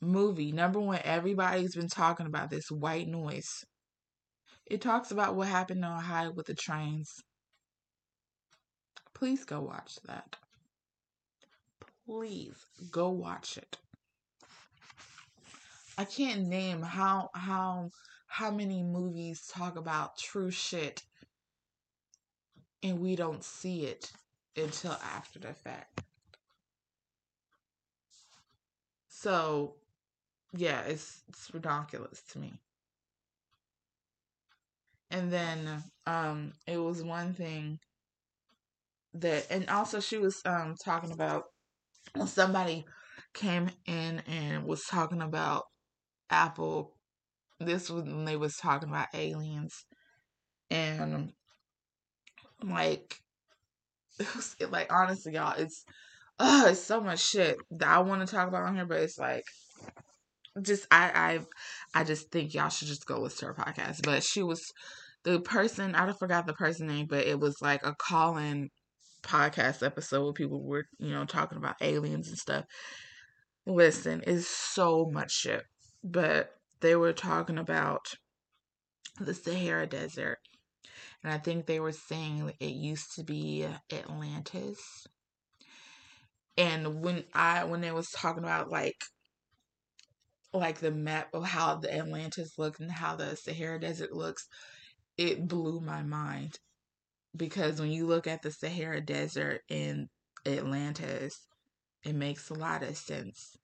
Movie 0.00 0.52
number 0.52 0.80
one, 0.80 1.00
everybody's 1.04 1.74
been 1.74 1.88
talking 1.88 2.26
about 2.26 2.50
this 2.50 2.70
white 2.70 3.08
noise. 3.08 3.64
It 4.66 4.82
talks 4.82 5.10
about 5.10 5.34
what 5.34 5.48
happened 5.48 5.78
in 5.78 5.90
Ohio 5.90 6.32
with 6.32 6.46
the 6.46 6.54
trains. 6.54 7.10
Please 9.14 9.44
go 9.44 9.60
watch 9.60 9.96
that. 10.06 10.36
Please 12.06 12.66
go 12.90 13.08
watch 13.08 13.56
it. 13.56 13.78
I 15.96 16.04
can't 16.04 16.46
name 16.46 16.82
how 16.82 17.30
how 17.34 17.90
how 18.26 18.50
many 18.50 18.82
movies 18.82 19.46
talk 19.52 19.76
about 19.76 20.18
true 20.18 20.50
shit 20.50 21.02
and 22.82 23.00
we 23.00 23.16
don't 23.16 23.42
see 23.42 23.84
it 23.84 24.12
until 24.56 24.92
after 25.14 25.38
the 25.38 25.52
fact. 25.54 26.02
So, 29.22 29.74
yeah, 30.54 30.82
it's 30.82 31.24
it's 31.28 31.52
ridiculous 31.54 32.22
to 32.32 32.38
me. 32.40 32.60
And 35.10 35.30
then 35.30 35.84
um 36.06 36.54
it 36.66 36.78
was 36.78 37.02
one 37.02 37.34
thing 37.34 37.78
that 39.14 39.46
and 39.50 39.68
also 39.68 40.00
she 40.00 40.18
was 40.18 40.40
um 40.44 40.74
talking 40.84 41.12
about 41.12 41.44
well, 42.16 42.26
somebody 42.26 42.86
came 43.34 43.70
in 43.86 44.22
and 44.26 44.64
was 44.64 44.84
talking 44.84 45.22
about 45.22 45.64
Apple. 46.30 46.94
This 47.60 47.90
was 47.90 48.04
when 48.04 48.24
they 48.26 48.36
was 48.36 48.56
talking 48.56 48.88
about 48.90 49.08
aliens 49.14 49.86
and 50.70 51.32
like 52.62 53.16
it 54.20 54.34
was, 54.34 54.56
like 54.70 54.92
honestly 54.92 55.34
y'all 55.34 55.54
it's 55.58 55.84
uh 56.38 56.66
it's 56.68 56.82
so 56.82 57.00
much 57.00 57.20
shit 57.20 57.58
that 57.70 57.88
I 57.88 57.98
want 58.00 58.26
to 58.26 58.34
talk 58.34 58.48
about 58.48 58.64
on 58.64 58.76
here 58.76 58.86
but 58.86 59.00
it's 59.00 59.18
like 59.18 59.44
just 60.62 60.86
I 60.90 61.40
I 61.94 62.00
I 62.00 62.04
just 62.04 62.30
think 62.30 62.54
y'all 62.54 62.68
should 62.68 62.88
just 62.88 63.06
go 63.06 63.20
listen 63.20 63.48
to 63.48 63.54
her 63.54 63.54
podcast. 63.54 64.02
But 64.02 64.22
she 64.22 64.42
was 64.42 64.72
the 65.24 65.40
person 65.40 65.94
I 65.94 66.12
forgot 66.12 66.46
the 66.46 66.52
person 66.52 66.86
name, 66.86 67.06
but 67.06 67.26
it 67.26 67.38
was 67.38 67.60
like 67.60 67.84
a 67.84 67.94
call 67.94 68.36
in 68.36 68.70
podcast 69.22 69.84
episode 69.84 70.24
where 70.24 70.32
people 70.32 70.62
were, 70.62 70.84
you 70.98 71.10
know, 71.10 71.24
talking 71.24 71.58
about 71.58 71.76
aliens 71.80 72.28
and 72.28 72.38
stuff. 72.38 72.64
Listen, 73.66 74.22
it's 74.26 74.46
so 74.46 75.08
much 75.12 75.32
shit. 75.32 75.64
But 76.02 76.50
they 76.80 76.96
were 76.96 77.12
talking 77.12 77.58
about 77.58 78.06
the 79.20 79.34
Sahara 79.34 79.86
Desert. 79.86 80.38
And 81.22 81.32
I 81.32 81.38
think 81.38 81.66
they 81.66 81.80
were 81.80 81.92
saying 81.92 82.52
it 82.60 82.66
used 82.66 83.14
to 83.16 83.24
be 83.24 83.66
Atlantis. 83.92 85.06
And 86.58 87.02
when 87.02 87.24
I 87.32 87.64
when 87.64 87.80
they 87.80 87.92
was 87.92 88.10
talking 88.10 88.42
about 88.42 88.68
like 88.68 89.00
like 90.52 90.80
the 90.80 90.90
map 90.90 91.28
of 91.32 91.44
how 91.44 91.76
the 91.76 91.94
Atlantis 91.94 92.58
looked 92.58 92.80
and 92.80 92.90
how 92.90 93.14
the 93.14 93.36
Sahara 93.36 93.78
Desert 93.78 94.12
looks, 94.12 94.48
it 95.16 95.46
blew 95.46 95.80
my 95.80 96.02
mind. 96.02 96.58
Because 97.36 97.80
when 97.80 97.92
you 97.92 98.06
look 98.06 98.26
at 98.26 98.42
the 98.42 98.50
Sahara 98.50 99.00
Desert 99.00 99.60
in 99.68 100.08
Atlantis, 100.44 101.46
it 102.02 102.14
makes 102.14 102.50
a 102.50 102.54
lot 102.54 102.82
of 102.82 102.96
sense 102.96 103.56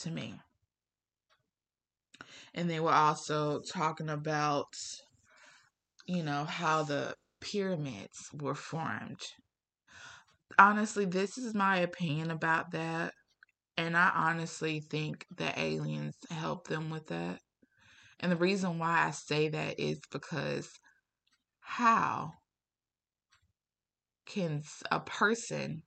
to 0.00 0.10
me. 0.10 0.38
And 2.54 2.70
they 2.70 2.78
were 2.78 2.92
also 2.92 3.60
talking 3.72 4.10
about, 4.10 4.74
you 6.06 6.22
know, 6.22 6.44
how 6.44 6.84
the 6.84 7.14
pyramids 7.40 8.30
were 8.32 8.54
formed. 8.54 9.22
Honestly, 10.56 11.04
this 11.04 11.36
is 11.36 11.54
my 11.54 11.78
opinion 11.78 12.30
about 12.30 12.70
that. 12.72 13.12
And 13.76 13.96
I 13.96 14.10
honestly 14.14 14.80
think 14.80 15.24
the 15.36 15.58
aliens 15.58 16.16
helped 16.30 16.68
them 16.68 16.90
with 16.90 17.08
that. 17.08 17.40
And 18.20 18.32
the 18.32 18.36
reason 18.36 18.78
why 18.78 19.06
I 19.06 19.10
say 19.12 19.48
that 19.48 19.78
is 19.78 20.00
because 20.10 20.68
how 21.60 22.32
can 24.26 24.62
a 24.90 25.00
person 25.00 25.82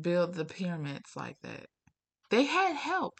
build 0.00 0.34
the 0.34 0.44
pyramids 0.44 1.10
like 1.16 1.36
that? 1.42 1.66
They 2.30 2.44
had 2.44 2.76
help. 2.76 3.14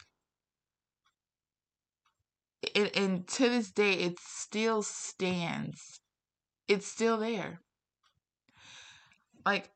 And, 2.75 2.91
and 2.95 3.27
to 3.27 3.49
this 3.49 3.71
day, 3.71 3.93
it 3.93 4.19
still 4.19 4.83
stands. 4.83 5.99
It's 6.67 6.87
still 6.87 7.17
there. 7.17 7.59
Like, 9.45 9.69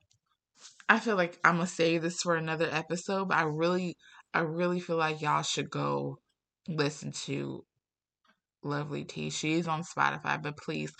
I 0.87 0.99
feel 0.99 1.15
like 1.15 1.39
I'm 1.43 1.55
gonna 1.55 1.67
save 1.67 2.03
this 2.03 2.21
for 2.21 2.35
another 2.35 2.69
episode, 2.71 3.29
but 3.29 3.37
I 3.37 3.43
really, 3.43 3.95
I 4.33 4.39
really 4.39 4.79
feel 4.79 4.97
like 4.97 5.21
y'all 5.21 5.41
should 5.41 5.69
go 5.69 6.19
listen 6.67 7.11
to 7.25 7.63
Lovelyti. 8.63 9.31
She's 9.31 9.67
on 9.67 9.83
Spotify, 9.83 10.41
but 10.41 10.57
please, 10.57 10.93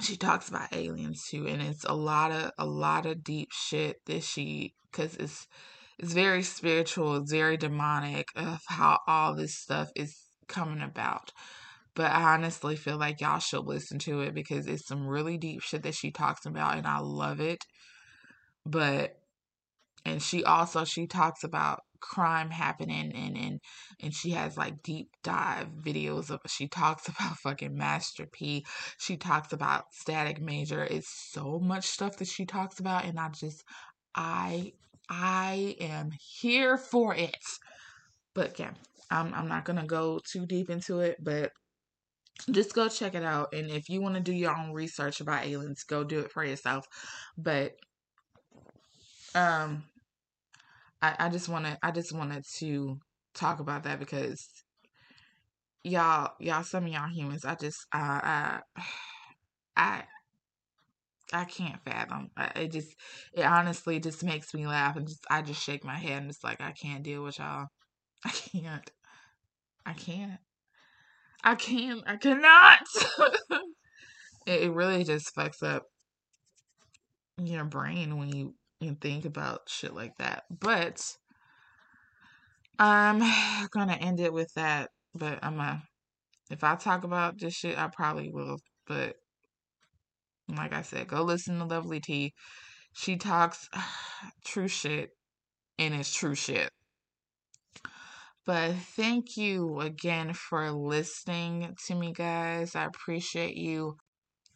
she 0.00 0.16
talks 0.16 0.48
about 0.48 0.72
aliens 0.72 1.24
too, 1.28 1.46
and 1.48 1.60
it's 1.60 1.84
a 1.84 1.94
lot 1.94 2.30
of 2.30 2.52
a 2.58 2.66
lot 2.66 3.06
of 3.06 3.24
deep 3.24 3.48
shit 3.52 3.96
that 4.06 4.22
she, 4.22 4.74
because 4.90 5.16
it's 5.16 5.46
it's 5.98 6.12
very 6.12 6.42
spiritual, 6.42 7.16
it's 7.16 7.32
very 7.32 7.56
demonic 7.56 8.28
of 8.36 8.60
how 8.68 9.00
all 9.08 9.34
this 9.34 9.56
stuff 9.58 9.88
is 9.96 10.16
coming 10.46 10.80
about. 10.80 11.32
But 11.96 12.12
I 12.12 12.34
honestly 12.34 12.76
feel 12.76 12.98
like 12.98 13.20
y'all 13.20 13.40
should 13.40 13.66
listen 13.66 13.98
to 14.00 14.20
it 14.20 14.32
because 14.34 14.68
it's 14.68 14.86
some 14.86 15.08
really 15.08 15.38
deep 15.38 15.62
shit 15.62 15.82
that 15.82 15.96
she 15.96 16.12
talks 16.12 16.46
about, 16.46 16.76
and 16.78 16.86
I 16.86 17.00
love 17.00 17.40
it 17.40 17.64
but 18.68 19.16
and 20.04 20.22
she 20.22 20.44
also 20.44 20.84
she 20.84 21.06
talks 21.06 21.44
about 21.44 21.80
crime 22.00 22.50
happening 22.50 23.12
and 23.12 23.36
and 23.36 23.60
and 24.00 24.14
she 24.14 24.30
has 24.30 24.56
like 24.56 24.82
deep 24.82 25.08
dive 25.24 25.68
videos 25.84 26.30
of 26.30 26.40
she 26.46 26.68
talks 26.68 27.08
about 27.08 27.36
fucking 27.38 27.76
master 27.76 28.26
p. 28.26 28.64
She 28.98 29.16
talks 29.16 29.52
about 29.52 29.86
static 29.92 30.40
major. 30.40 30.84
It's 30.84 31.08
so 31.32 31.58
much 31.58 31.86
stuff 31.86 32.16
that 32.18 32.28
she 32.28 32.46
talks 32.46 32.78
about 32.78 33.04
and 33.04 33.18
i 33.18 33.28
just 33.30 33.64
i 34.14 34.72
i 35.08 35.76
am 35.80 36.10
here 36.20 36.78
for 36.78 37.14
it. 37.14 37.36
But 38.34 38.58
yeah 38.58 38.72
i'm, 39.10 39.32
I'm 39.34 39.48
not 39.48 39.64
gonna 39.64 39.86
go 39.86 40.20
too 40.24 40.46
deep 40.46 40.70
into 40.70 41.00
it 41.00 41.16
but 41.22 41.52
just 42.50 42.74
go 42.74 42.88
check 42.88 43.14
it 43.14 43.24
out 43.24 43.52
and 43.52 43.70
if 43.70 43.88
you 43.88 44.00
want 44.00 44.14
to 44.14 44.20
do 44.20 44.32
your 44.32 44.56
own 44.56 44.72
research 44.72 45.20
about 45.20 45.44
aliens 45.44 45.82
go 45.82 46.04
do 46.04 46.20
it 46.20 46.30
for 46.30 46.44
yourself. 46.44 46.86
But 47.36 47.76
um 49.34 49.84
I, 51.00 51.14
I 51.18 51.28
just 51.28 51.48
wanna 51.48 51.78
I 51.82 51.90
just 51.90 52.12
wanted 52.12 52.44
to 52.58 52.98
talk 53.34 53.60
about 53.60 53.84
that 53.84 53.98
because 53.98 54.48
y'all 55.84 56.32
y'all 56.40 56.64
some 56.64 56.84
of 56.86 56.92
y'all 56.92 57.08
humans 57.08 57.44
I 57.44 57.54
just 57.54 57.86
I 57.92 58.60
I 58.76 58.82
I 59.76 60.02
I 61.32 61.44
can't 61.44 61.82
fathom. 61.84 62.30
It 62.56 62.72
just 62.72 62.94
it 63.34 63.42
honestly 63.42 64.00
just 64.00 64.24
makes 64.24 64.54
me 64.54 64.66
laugh 64.66 64.96
and 64.96 65.06
just 65.06 65.24
I 65.30 65.42
just 65.42 65.62
shake 65.62 65.84
my 65.84 65.96
head 65.96 66.22
and 66.22 66.30
it's 66.30 66.42
like 66.42 66.60
I 66.60 66.72
can't 66.72 67.02
deal 67.02 67.22
with 67.22 67.38
y'all. 67.38 67.66
I 68.24 68.30
can't. 68.30 68.90
I 69.84 69.92
can't. 69.92 70.40
I 71.44 71.54
can't. 71.54 72.02
I 72.06 72.16
cannot. 72.16 72.80
it, 74.46 74.62
it 74.62 74.72
really 74.72 75.04
just 75.04 75.34
fucks 75.34 75.62
up 75.62 75.84
your 77.36 77.64
brain 77.64 78.16
when 78.16 78.28
you 78.34 78.54
and 78.80 79.00
think 79.00 79.24
about 79.24 79.68
shit 79.68 79.94
like 79.94 80.16
that. 80.18 80.44
But 80.50 81.16
I'm 82.78 83.22
gonna 83.70 83.94
end 83.94 84.20
it 84.20 84.32
with 84.32 84.52
that. 84.54 84.90
But 85.14 85.38
I'm 85.42 85.58
a 85.60 85.82
if 86.50 86.64
I 86.64 86.76
talk 86.76 87.04
about 87.04 87.38
this 87.38 87.54
shit, 87.54 87.78
I 87.78 87.88
probably 87.88 88.30
will. 88.30 88.58
But 88.86 89.16
like 90.48 90.72
I 90.72 90.82
said, 90.82 91.08
go 91.08 91.22
listen 91.22 91.58
to 91.58 91.66
Lovelyti. 91.66 92.32
She 92.94 93.16
talks 93.16 93.68
true 94.44 94.68
shit, 94.68 95.10
and 95.78 95.94
it's 95.94 96.14
true 96.14 96.34
shit. 96.34 96.70
But 98.46 98.74
thank 98.96 99.36
you 99.36 99.80
again 99.80 100.32
for 100.32 100.70
listening 100.70 101.76
to 101.86 101.94
me, 101.94 102.14
guys. 102.14 102.74
I 102.74 102.84
appreciate 102.84 103.56
you. 103.56 103.96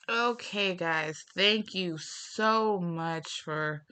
Okay, 0.09 0.75
guys, 0.75 1.23
thank 1.37 1.75
you 1.75 1.99
so 1.99 2.81
much 2.81 3.43
for 3.45 3.83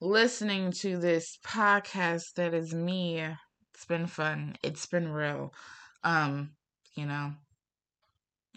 listening 0.00 0.72
to 0.72 0.98
this 0.98 1.38
podcast 1.44 2.34
that 2.34 2.54
is 2.54 2.74
me. 2.74 3.20
It's 3.74 3.84
been 3.86 4.06
fun. 4.06 4.56
It's 4.62 4.86
been 4.86 5.08
real. 5.08 5.52
Um, 6.04 6.52
you 6.94 7.06
know, 7.06 7.32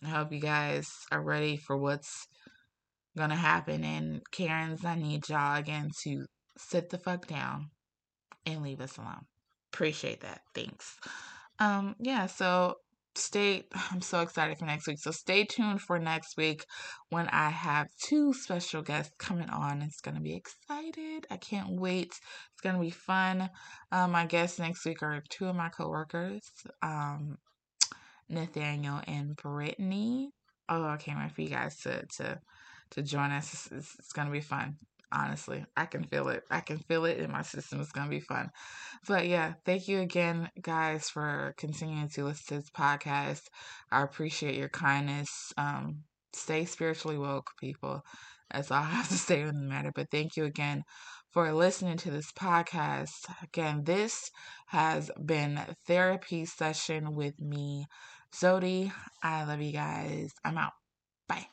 I 0.04 0.08
hope 0.10 0.32
you 0.32 0.40
guys 0.40 0.92
are 1.12 1.22
ready 1.22 1.58
for 1.58 1.78
what's 1.78 2.28
gonna 3.18 3.36
happen. 3.36 3.84
And 3.84 4.22
Karens, 4.32 4.86
I 4.86 4.96
need 4.96 5.30
y'all 5.30 5.58
again 5.58 5.92
to 6.04 6.26
sit 6.58 6.90
the 6.90 6.98
fuck 6.98 7.28
down 7.28 7.72
and 8.46 8.64
leave 8.64 8.82
us 8.82 8.98
alone. 8.98 9.26
Appreciate 9.74 10.22
that. 10.22 10.42
Thanks. 10.56 10.98
Um, 11.60 11.96
yeah, 12.00 12.28
so 12.28 12.78
stay 13.20 13.64
I'm 13.92 14.02
so 14.02 14.22
excited 14.22 14.58
for 14.58 14.66
next 14.66 14.88
week. 14.88 15.00
So 15.00 15.12
stay 15.12 15.46
tuned 15.46 15.82
for 15.82 16.00
next 16.00 16.38
week 16.38 16.66
when 17.10 17.28
I 17.30 17.50
have 17.50 17.88
two 18.02 18.34
special 18.34 18.82
guests 18.82 19.14
coming 19.20 19.50
on. 19.50 19.82
It's 19.82 20.02
gonna 20.02 20.22
be 20.22 20.36
excited. 20.36 21.28
I 21.30 21.38
can't 21.38 21.80
wait. 21.80 22.08
It's 22.08 22.62
gonna 22.62 22.80
be 22.80 22.90
fun. 22.90 23.50
Um, 23.92 24.12
my 24.12 24.26
guests 24.26 24.60
next 24.60 24.86
week 24.86 25.04
are 25.04 25.24
two 25.30 25.48
of 25.48 25.56
my 25.56 25.70
coworkers, 25.70 26.44
um, 26.82 27.38
Nathaniel 28.30 29.02
and 29.08 29.36
Brittany. 29.36 30.32
Oh, 30.68 30.86
I 30.86 30.98
can't 30.98 31.20
wait 31.20 31.32
for 31.32 31.42
you 31.42 31.50
guys 31.50 31.78
to 31.82 32.06
to 32.18 32.40
to 32.92 33.02
join 33.04 33.32
us. 33.32 33.54
It's, 33.54 33.72
it's, 33.72 33.96
it's 34.00 34.14
gonna 34.14 34.32
be 34.32 34.42
fun 34.42 34.78
honestly. 35.12 35.66
I 35.76 35.86
can 35.86 36.04
feel 36.04 36.30
it. 36.30 36.44
I 36.50 36.62
can 36.62 36.78
feel 36.80 37.06
it 37.06 37.18
in 37.18 37.32
my 37.32 37.42
system. 37.42 37.82
It's 37.82 37.92
going 37.92 38.08
to 38.08 38.12
be 38.12 38.20
fun. 38.20 38.50
But 39.08 39.28
yeah, 39.28 39.54
thank 39.66 39.88
you 39.88 40.00
again, 40.00 40.50
guys, 40.62 41.10
for 41.10 41.54
continuing 41.58 42.10
to 42.10 42.26
listen 42.26 42.46
to 42.48 42.62
this 42.62 42.70
podcast. 42.72 43.42
I 43.92 44.04
appreciate 44.04 44.56
your 44.56 44.70
kindness. 44.70 45.54
Um, 45.58 46.04
stay 46.34 46.66
spiritually 46.66 47.18
woke, 47.18 47.52
people. 47.60 48.04
That's 48.52 48.72
all 48.72 48.80
I 48.80 48.84
have 48.84 49.10
to 49.10 49.14
say 49.18 49.44
on 49.44 49.56
the 49.56 49.68
matter. 49.68 49.92
But 49.94 50.12
thank 50.12 50.38
you 50.38 50.46
again 50.46 50.84
for 51.32 51.52
listening 51.54 51.98
to 51.98 52.12
this 52.12 52.32
podcast. 52.32 53.32
Again, 53.44 53.84
this 53.84 54.32
has 54.68 55.12
been 55.24 55.60
therapy 55.88 56.46
session 56.46 57.16
with 57.16 57.40
me, 57.40 57.86
Zodi. 58.34 58.92
I 59.22 59.44
love 59.44 59.62
you 59.62 59.72
guys. 59.72 60.32
I'm 60.44 60.58
out. 60.58 60.74
Bye. 61.28 61.48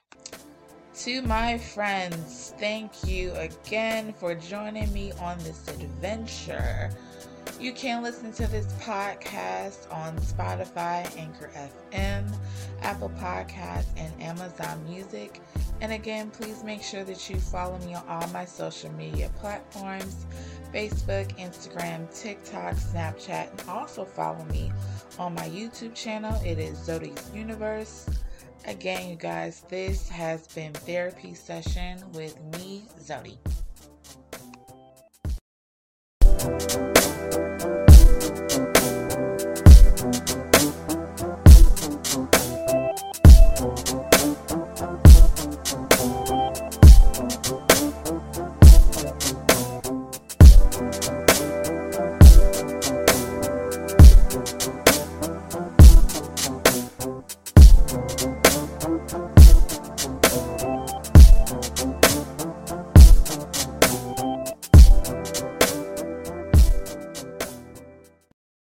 To 1.01 1.21
my 1.21 1.59
friends, 1.59 2.55
thank 2.59 3.05
you 3.07 3.33
again 3.35 4.15
for 4.15 4.35
joining 4.35 4.91
me 4.95 5.13
on 5.21 5.37
this 5.41 5.69
adventure. 5.69 6.91
You 7.61 7.73
can 7.75 8.03
listen 8.03 8.33
to 8.33 8.47
this 8.47 8.65
podcast 8.81 9.93
on 9.93 10.17
Spotify, 10.17 11.07
Anchor 11.19 11.51
FM, 11.93 12.35
Apple 12.81 13.11
Podcasts, 13.11 13.89
and 13.99 14.11
Amazon 14.23 14.83
Music. 14.89 15.43
And 15.83 15.93
again, 15.93 16.31
please 16.31 16.65
make 16.65 16.83
sure 16.83 17.05
that 17.05 17.29
you 17.29 17.37
follow 17.37 17.79
me 17.81 17.95
on 17.95 18.03
all 18.09 18.27
my 18.29 18.47
social 18.47 18.91
media 18.93 19.31
platforms 19.39 20.25
Facebook, 20.73 21.39
Instagram, 21.39 22.09
TikTok, 22.19 22.75
Snapchat, 22.75 23.51
and 23.51 23.69
also 23.69 24.05
follow 24.05 24.45
me 24.47 24.73
on 25.19 25.35
my 25.35 25.49
YouTube 25.49 25.95
channel. 25.95 26.41
It 26.43 26.59
is 26.59 26.79
Zodi's 26.79 27.31
Universe. 27.35 28.09
Again, 28.65 29.09
you 29.11 29.17
guys, 29.17 29.63
this 29.69 30.09
has 30.09 30.47
been 30.49 30.73
therapy 30.73 31.35
session 31.35 32.03
with 32.13 32.41
me, 32.53 32.85
Zodi. 32.99 33.37